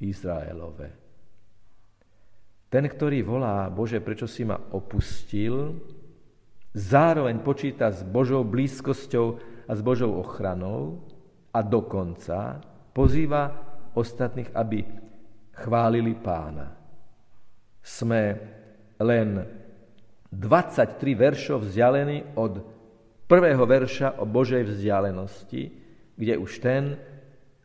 Izraelové. 0.00 0.94
Ten, 2.66 2.84
ktorý 2.86 3.22
volá, 3.22 3.70
Bože, 3.70 4.02
prečo 4.02 4.26
si 4.26 4.42
ma 4.42 4.58
opustil, 4.58 5.76
zároveň 6.76 7.40
počíta 7.40 7.88
s 7.88 8.04
Božou 8.04 8.44
blízkosťou 8.44 9.26
a 9.64 9.72
s 9.72 9.80
Božou 9.80 10.20
ochranou 10.20 11.00
a 11.48 11.64
dokonca 11.64 12.60
pozýva 12.92 13.48
ostatných, 13.96 14.52
aby 14.52 14.84
chválili 15.56 16.12
pána. 16.12 16.76
Sme 17.80 18.36
len 19.00 19.40
23 20.28 21.00
veršov 21.16 21.64
vzdialení 21.64 22.36
od 22.36 22.60
prvého 23.24 23.64
verša 23.64 24.20
o 24.20 24.28
Božej 24.28 24.68
vzdialenosti, 24.68 25.62
kde 26.12 26.34
už 26.36 26.60
ten, 26.60 27.00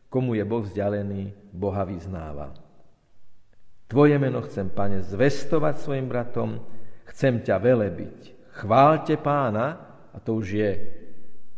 komu 0.08 0.40
je 0.40 0.44
Boh 0.48 0.64
vzdialený, 0.64 1.52
Boha 1.52 1.84
vyznáva. 1.84 2.56
Tvoje 3.92 4.16
meno 4.16 4.40
chcem, 4.48 4.72
pane, 4.72 5.04
zvestovať 5.04 5.84
svojim 5.84 6.08
bratom, 6.08 6.64
chcem 7.12 7.44
ťa 7.44 7.60
velebiť. 7.60 8.41
Chválte 8.62 9.18
pána, 9.18 9.74
a 10.14 10.22
to 10.22 10.38
už 10.38 10.46
je 10.54 10.70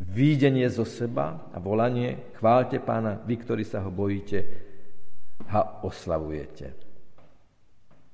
výdenie 0.01 0.65
zo 0.73 0.89
seba 0.89 1.53
a 1.53 1.61
volanie, 1.61 2.33
chválte 2.41 2.81
pána, 2.81 3.21
vy, 3.29 3.45
ktorí 3.45 3.61
sa 3.61 3.85
ho 3.85 3.93
bojíte 3.93 4.41
a 5.53 5.85
oslavujete. 5.85 6.73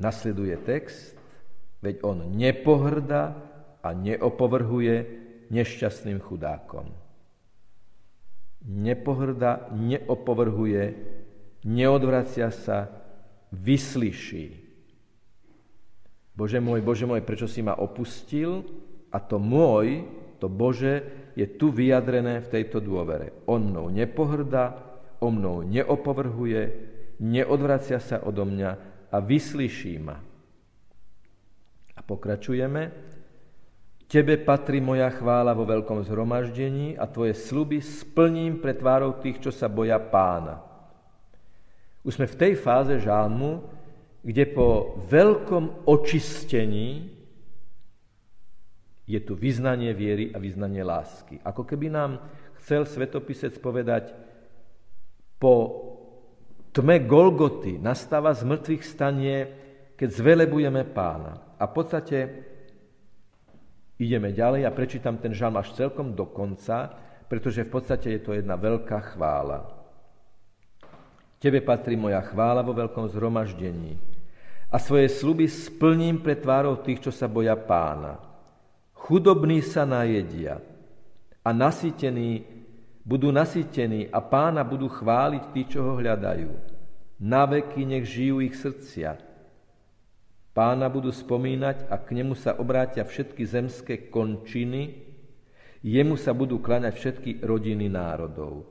Nasleduje 0.03 0.59
text, 0.67 1.15
veď 1.87 2.03
on 2.03 2.35
nepohrda 2.35 3.39
a 3.79 3.95
neopovrhuje 3.95 5.07
nešťastným 5.55 6.19
chudákom. 6.19 6.91
Nepohrda, 8.67 9.71
neopovrhuje, 9.71 10.85
neodvracia 11.63 12.51
sa, 12.51 12.91
vyslyší. 13.55 14.60
Bože 16.41 16.57
môj, 16.57 16.81
Bože 16.81 17.05
môj, 17.05 17.21
prečo 17.21 17.45
si 17.45 17.61
ma 17.61 17.77
opustil? 17.77 18.65
A 19.13 19.21
to 19.21 19.37
môj, 19.37 20.09
to 20.41 20.49
Bože, 20.49 21.05
je 21.37 21.45
tu 21.45 21.69
vyjadrené 21.69 22.41
v 22.41 22.49
tejto 22.49 22.81
dôvere. 22.81 23.45
On 23.45 23.61
mnou 23.61 23.93
nepohrda, 23.93 24.73
o 25.21 25.29
mnou 25.29 25.61
neopovrhuje, 25.69 26.63
neodvracia 27.21 28.01
sa 28.01 28.25
odo 28.25 28.49
mňa 28.49 28.71
a 29.13 29.17
vyslyší 29.21 30.01
ma. 30.01 30.17
A 31.93 32.01
pokračujeme. 32.01 33.13
Tebe 34.09 34.41
patrí 34.41 34.81
moja 34.81 35.13
chvála 35.13 35.53
vo 35.53 35.69
veľkom 35.69 36.03
zhromaždení 36.09 36.97
a 36.97 37.05
tvoje 37.05 37.37
sluby 37.37 37.85
splním 37.85 38.59
pre 38.65 38.73
tvárou 38.73 39.21
tých, 39.21 39.45
čo 39.45 39.53
sa 39.53 39.69
boja 39.69 40.01
pána. 40.01 40.65
Už 42.01 42.17
sme 42.17 42.27
v 42.27 42.39
tej 42.41 42.53
fáze 42.57 42.97
žálmu, 42.97 43.61
kde 44.21 44.45
po 44.53 45.01
veľkom 45.09 45.89
očistení 45.89 47.09
je 49.09 49.21
tu 49.25 49.35
vyznanie 49.35 49.91
viery 49.97 50.31
a 50.31 50.39
vyznanie 50.39 50.85
lásky. 50.85 51.41
Ako 51.43 51.65
keby 51.67 51.91
nám 51.91 52.21
chcel 52.63 52.85
svetopisec 52.85 53.57
povedať, 53.59 54.13
po 55.41 55.55
tme 56.71 57.03
Golgoty 57.09 57.81
nastáva 57.81 58.37
z 58.37 58.45
mŕtvych 58.45 58.85
stanie, 58.85 59.37
keď 59.97 60.09
zvelebujeme 60.15 60.85
pána. 60.93 61.57
A 61.57 61.65
v 61.67 61.73
podstate 61.73 62.19
ideme 63.97 64.37
ďalej 64.37 64.69
a 64.69 64.71
prečítam 64.71 65.17
ten 65.17 65.33
žalm 65.33 65.59
až 65.59 65.75
celkom 65.75 66.13
do 66.13 66.29
konca, 66.29 66.93
pretože 67.27 67.65
v 67.67 67.73
podstate 67.73 68.15
je 68.15 68.21
to 68.21 68.37
jedna 68.37 68.55
veľká 68.55 69.17
chvála. 69.17 69.65
Tebe 71.41 71.65
patrí 71.65 71.97
moja 71.97 72.21
chvála 72.21 72.61
vo 72.61 72.77
veľkom 72.77 73.09
zhromaždení 73.09 74.10
a 74.71 74.77
svoje 74.79 75.11
sluby 75.11 75.51
splním 75.51 76.23
pre 76.23 76.39
tvárov 76.39 76.87
tých, 76.87 77.11
čo 77.11 77.13
sa 77.13 77.27
boja 77.27 77.59
pána. 77.59 78.23
Chudobní 78.95 79.59
sa 79.67 79.83
najedia 79.83 80.63
a 81.43 81.51
nasýtení 81.51 82.47
budú 83.03 83.35
nasýtení 83.35 84.07
a 84.15 84.23
pána 84.23 84.63
budú 84.63 84.87
chváliť 84.87 85.45
tí, 85.51 85.63
čo 85.67 85.83
ho 85.83 85.93
hľadajú. 85.99 86.53
Na 87.21 87.45
veky 87.45 87.83
nech 87.83 88.07
žijú 88.07 88.39
ich 88.39 88.55
srdcia. 88.55 89.19
Pána 90.55 90.87
budú 90.87 91.11
spomínať 91.11 91.91
a 91.91 91.99
k 91.99 92.23
nemu 92.23 92.39
sa 92.39 92.55
obrátia 92.55 93.03
všetky 93.03 93.43
zemské 93.43 93.95
končiny, 94.15 95.11
jemu 95.83 96.15
sa 96.15 96.31
budú 96.31 96.63
klaňať 96.63 96.95
všetky 96.95 97.31
rodiny 97.43 97.89
národov. 97.89 98.69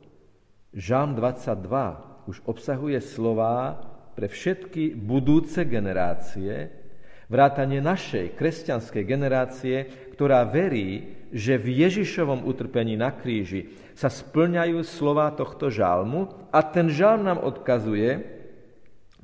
Žám 0.71 1.17
22 1.17 2.29
už 2.29 2.38
obsahuje 2.45 3.01
slová 3.01 3.81
pre 4.19 4.27
všetky 4.27 4.99
budúce 4.99 5.63
generácie, 5.63 6.67
vrátanie 7.32 7.79
našej 7.79 8.36
kresťanskej 8.36 9.03
generácie, 9.08 9.88
ktorá 10.12 10.43
verí, 10.43 11.23
že 11.32 11.55
v 11.55 11.88
Ježišovom 11.88 12.43
utrpení 12.43 12.99
na 12.99 13.15
kríži 13.15 13.71
sa 13.95 14.12
splňajú 14.12 14.84
slova 14.84 15.32
tohto 15.32 15.71
žalmu 15.71 16.51
a 16.51 16.60
ten 16.67 16.91
žalm 16.91 17.32
nám 17.32 17.39
odkazuje, 17.39 18.19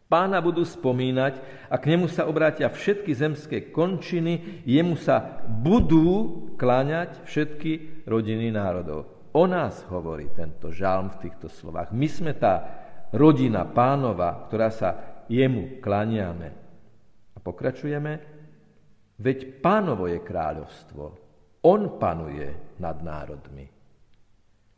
pána 0.08 0.39
budú 0.39 0.63
spomínať 0.63 1.43
a 1.67 1.75
k 1.75 1.91
nemu 1.91 2.08
sa 2.08 2.23
obrátia 2.23 2.71
všetky 2.71 3.12
zemské 3.12 3.75
končiny, 3.75 4.63
jemu 4.63 4.95
sa 4.95 5.43
budú 5.43 6.55
kláňať 6.55 7.19
všetky 7.27 8.08
rodiny 8.08 8.47
národov. 8.47 9.12
O 9.36 9.43
nás 9.43 9.84
hovorí 9.91 10.31
tento 10.31 10.71
žalm 10.71 11.12
v 11.12 11.27
týchto 11.27 11.51
slovách. 11.51 11.91
My 11.91 12.08
sme 12.08 12.31
tá 12.31 12.85
rodina 13.15 13.63
pánova, 13.63 14.45
ktorá 14.45 14.69
sa 14.69 14.89
jemu 15.32 15.80
klaniame. 15.80 16.49
A 17.34 17.38
pokračujeme, 17.39 18.13
veď 19.17 19.63
pánovo 19.63 20.12
je 20.12 20.19
kráľovstvo, 20.19 21.04
on 21.65 21.82
panuje 21.97 22.78
nad 22.78 22.99
národmi. 23.01 23.65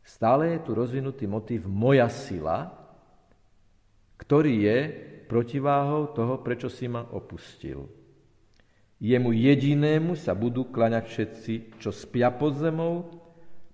Stále 0.00 0.56
je 0.56 0.58
tu 0.64 0.72
rozvinutý 0.72 1.28
motív 1.28 1.68
moja 1.68 2.08
sila, 2.08 2.72
ktorý 4.16 4.54
je 4.64 4.78
protiváhou 5.28 6.16
toho, 6.16 6.40
prečo 6.40 6.72
si 6.72 6.88
ma 6.88 7.04
opustil. 7.12 7.84
Jemu 8.98 9.30
jedinému 9.30 10.16
sa 10.16 10.32
budú 10.32 10.72
klaňať 10.72 11.04
všetci, 11.06 11.54
čo 11.78 11.92
spia 11.92 12.32
pod 12.32 12.56
zemou, 12.56 13.04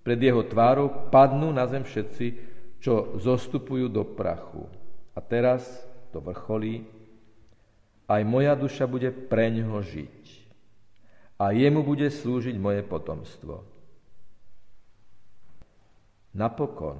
pred 0.05 0.21
jeho 0.21 0.45
tvárou 0.45 1.09
padnú 1.09 1.49
na 1.49 1.65
zem 1.65 1.81
všetci, 1.81 2.54
čo 2.79 3.17
zostupujú 3.17 3.89
do 3.89 4.03
prachu. 4.03 4.67
A 5.15 5.19
teraz 5.23 5.63
to 6.11 6.19
vrcholí, 6.19 6.87
aj 8.05 8.21
moja 8.23 8.53
duša 8.53 8.85
bude 8.85 9.09
preňho 9.09 9.81
žiť 9.81 10.45
a 11.41 11.51
jemu 11.51 11.81
bude 11.81 12.07
slúžiť 12.07 12.55
moje 12.55 12.85
potomstvo. 12.85 13.65
Napokon 16.35 16.99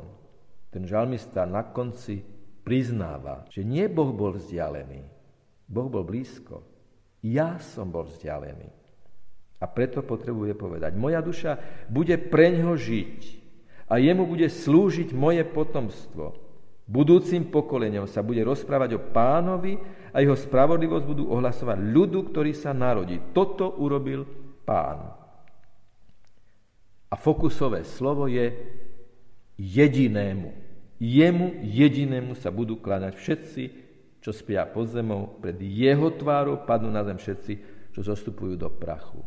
ten 0.71 0.83
žalmista 0.83 1.47
na 1.47 1.63
konci 1.63 2.19
priznáva, 2.65 3.47
že 3.47 3.63
nie 3.63 3.87
Boh 3.87 4.11
bol 4.11 4.35
vzdialený, 4.35 5.03
Boh 5.69 5.87
bol 5.87 6.03
blízko. 6.03 6.63
Ja 7.23 7.61
som 7.61 7.89
bol 7.89 8.09
vzdialený. 8.11 8.69
A 9.63 9.65
preto 9.71 10.03
potrebuje 10.03 10.51
povedať, 10.53 10.93
moja 10.99 11.23
duša 11.23 11.57
bude 11.87 12.19
preňho 12.19 12.75
žiť 12.75 13.44
a 13.85 14.01
jemu 14.01 14.25
bude 14.25 14.49
slúžiť 14.49 15.13
moje 15.13 15.45
potomstvo. 15.45 16.33
Budúcim 16.85 17.49
pokoleniam 17.49 18.05
sa 18.05 18.21
bude 18.21 18.45
rozprávať 18.45 18.97
o 18.97 19.05
pánovi 19.09 19.77
a 20.13 20.21
jeho 20.21 20.37
spravodlivosť 20.37 21.05
budú 21.05 21.23
ohlasovať 21.33 21.81
ľudu, 21.81 22.29
ktorý 22.29 22.53
sa 22.53 22.77
narodí. 22.77 23.17
Toto 23.33 23.73
urobil 23.81 24.25
pán. 24.65 25.01
A 27.09 27.15
fokusové 27.17 27.85
slovo 27.85 28.29
je 28.29 28.53
jedinému. 29.57 30.49
Jemu 31.01 31.65
jedinému 31.65 32.37
sa 32.37 32.53
budú 32.53 32.77
kláňať 32.77 33.13
všetci, 33.17 33.63
čo 34.21 34.31
spia 34.33 34.65
pod 34.65 34.89
zemou, 34.89 35.37
pred 35.41 35.57
jeho 35.61 36.09
tvárou 36.13 36.65
padnú 36.65 36.89
na 36.89 37.05
zem 37.05 37.17
všetci, 37.17 37.53
čo 37.93 38.01
zostupujú 38.01 38.57
do 38.57 38.69
prachu. 38.69 39.21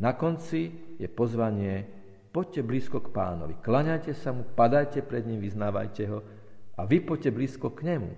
Na 0.00 0.16
konci 0.16 0.72
je 0.96 1.08
pozvanie 1.08 1.99
poďte 2.30 2.62
blízko 2.62 3.02
k 3.02 3.12
pánovi, 3.12 3.58
klaňajte 3.58 4.14
sa 4.14 4.30
mu, 4.30 4.46
padajte 4.46 5.02
pred 5.02 5.26
ním, 5.26 5.42
vyznávajte 5.42 6.02
ho 6.06 6.18
a 6.78 6.86
vy 6.86 7.02
poďte 7.02 7.30
blízko 7.34 7.74
k 7.74 7.94
nemu. 7.94 8.10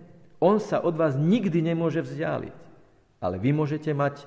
On 0.43 0.61
sa 0.61 0.85
od 0.85 0.95
vás 0.95 1.17
nikdy 1.17 1.63
nemôže 1.65 2.03
vzdialiť, 2.05 2.57
ale 3.23 3.37
vy 3.41 3.51
môžete 3.55 3.95
mať 3.95 4.27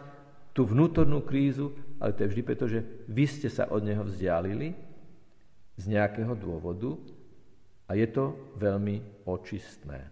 tú 0.56 0.64
vnútornú 0.64 1.20
krízu, 1.22 1.76
ale 2.00 2.16
to 2.16 2.24
je 2.24 2.32
vždy 2.32 2.44
preto, 2.44 2.66
že 2.66 2.84
vy 3.12 3.28
ste 3.28 3.52
sa 3.52 3.68
od 3.68 3.84
neho 3.84 4.08
vzdialili 4.08 4.72
z 5.76 5.84
nejakého 5.92 6.32
dôvodu 6.40 6.96
a 7.92 8.00
je 8.00 8.08
to 8.08 8.34
veľmi 8.56 9.28
očistné. 9.28 10.08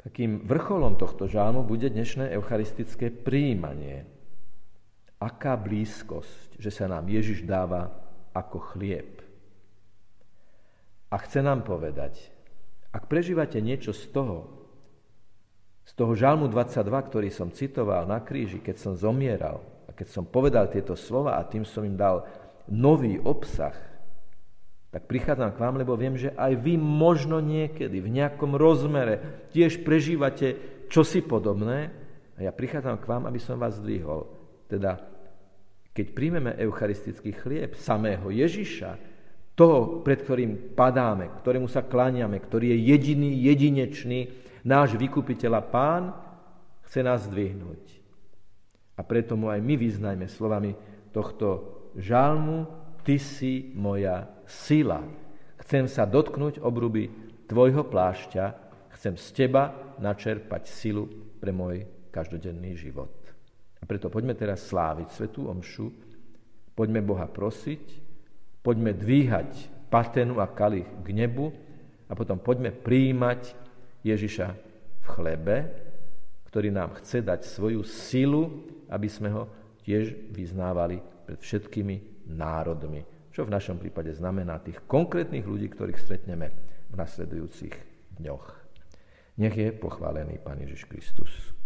Takým 0.00 0.48
vrcholom 0.48 0.96
tohto 0.96 1.28
žálmu 1.28 1.62
bude 1.62 1.86
dnešné 1.86 2.32
eucharistické 2.32 3.12
príjmanie. 3.12 4.08
Aká 5.20 5.54
blízkosť 5.54 6.50
že 6.60 6.68
sa 6.68 6.84
nám 6.84 7.08
Ježiš 7.08 7.48
dáva 7.48 7.88
ako 8.36 8.76
chlieb. 8.76 9.24
A 11.08 11.16
chce 11.18 11.40
nám 11.40 11.64
povedať, 11.64 12.20
ak 12.92 13.08
prežívate 13.08 13.58
niečo 13.64 13.96
z 13.96 14.12
toho, 14.12 14.60
Z 15.80 15.96
toho 15.98 16.14
žalmu 16.14 16.46
22, 16.46 16.86
ktorý 16.86 17.28
som 17.34 17.50
citoval 17.50 18.06
na 18.06 18.22
kríži, 18.22 18.62
keď 18.62 18.76
som 18.78 18.92
zomieral 18.94 19.58
a 19.88 19.90
keď 19.90 20.06
som 20.12 20.22
povedal 20.22 20.70
tieto 20.70 20.94
slova 20.94 21.34
a 21.34 21.42
tým 21.42 21.66
som 21.66 21.82
im 21.82 21.98
dal 21.98 22.22
nový 22.70 23.18
obsah, 23.18 23.74
tak 24.94 25.10
prichádzam 25.10 25.50
k 25.50 25.58
vám, 25.58 25.82
lebo 25.82 25.98
viem, 25.98 26.14
že 26.14 26.30
aj 26.38 26.52
vy 26.62 26.78
možno 26.78 27.42
niekedy 27.42 27.98
v 27.98 28.12
nejakom 28.12 28.54
rozmere 28.54 29.48
tiež 29.50 29.82
prežívate 29.82 30.54
čosi 30.86 31.26
podobné 31.26 31.90
a 32.38 32.46
ja 32.46 32.54
prichádzam 32.54 33.02
k 33.02 33.08
vám, 33.10 33.26
aby 33.26 33.40
som 33.42 33.58
vás 33.58 33.74
zdvihol. 33.82 34.39
Teda, 34.70 35.02
keď 35.90 36.06
príjmeme 36.14 36.54
eucharistický 36.54 37.34
chlieb 37.34 37.74
samého 37.74 38.30
Ježiša, 38.30 39.10
toho, 39.58 40.00
pred 40.00 40.24
ktorým 40.24 40.72
padáme, 40.72 41.28
ktorému 41.42 41.68
sa 41.68 41.84
kláňame, 41.84 42.40
ktorý 42.40 42.72
je 42.72 42.96
jediný, 42.96 43.30
jedinečný, 43.44 44.20
náš 44.64 44.96
vykupiteľ 44.96 45.52
a 45.58 45.62
pán, 45.66 46.02
chce 46.88 47.00
nás 47.04 47.28
zdvihnúť. 47.28 47.82
A 48.96 49.04
preto 49.04 49.36
mu 49.36 49.52
aj 49.52 49.60
my 49.60 49.74
vyznajme 49.76 50.24
slovami 50.30 50.72
tohto 51.12 51.76
žalmu, 51.98 52.80
Ty 53.00 53.16
si 53.16 53.72
moja 53.72 54.28
sila. 54.44 55.00
Chcem 55.64 55.88
sa 55.88 56.04
dotknúť 56.04 56.60
obruby 56.60 57.08
Tvojho 57.48 57.88
plášťa, 57.88 58.44
chcem 58.92 59.16
z 59.16 59.26
Teba 59.32 59.96
načerpať 59.96 60.68
silu 60.68 61.08
pre 61.40 61.48
môj 61.48 61.88
každodenný 62.12 62.76
život. 62.76 63.19
Preto 63.90 64.06
poďme 64.06 64.38
teraz 64.38 64.70
sláviť 64.70 65.10
Svetú 65.10 65.50
Omšu, 65.50 65.90
poďme 66.78 67.02
Boha 67.02 67.26
prosiť, 67.26 67.82
poďme 68.62 68.94
dvíhať 68.94 69.50
patenu 69.90 70.38
a 70.38 70.46
kalich 70.46 70.86
k 71.02 71.10
nebu 71.10 71.50
a 72.06 72.14
potom 72.14 72.38
poďme 72.38 72.70
príjmať 72.70 73.50
Ježiša 74.06 74.46
v 75.02 75.06
chlebe, 75.10 75.56
ktorý 76.46 76.70
nám 76.70 77.02
chce 77.02 77.18
dať 77.26 77.42
svoju 77.42 77.82
silu, 77.82 78.62
aby 78.86 79.10
sme 79.10 79.34
ho 79.34 79.50
tiež 79.82 80.30
vyznávali 80.30 81.02
pred 81.26 81.42
všetkými 81.42 82.30
národmi. 82.30 83.02
Čo 83.34 83.42
v 83.42 83.54
našom 83.58 83.82
prípade 83.82 84.14
znamená 84.14 84.62
tých 84.62 84.78
konkrétnych 84.86 85.42
ľudí, 85.42 85.66
ktorých 85.66 85.98
stretneme 85.98 86.46
v 86.86 86.94
nasledujúcich 86.94 87.74
dňoch. 88.22 88.46
Nech 89.42 89.54
je 89.58 89.74
pochválený 89.74 90.38
Pán 90.38 90.62
Ježiš 90.62 90.86
Kristus. 90.86 91.58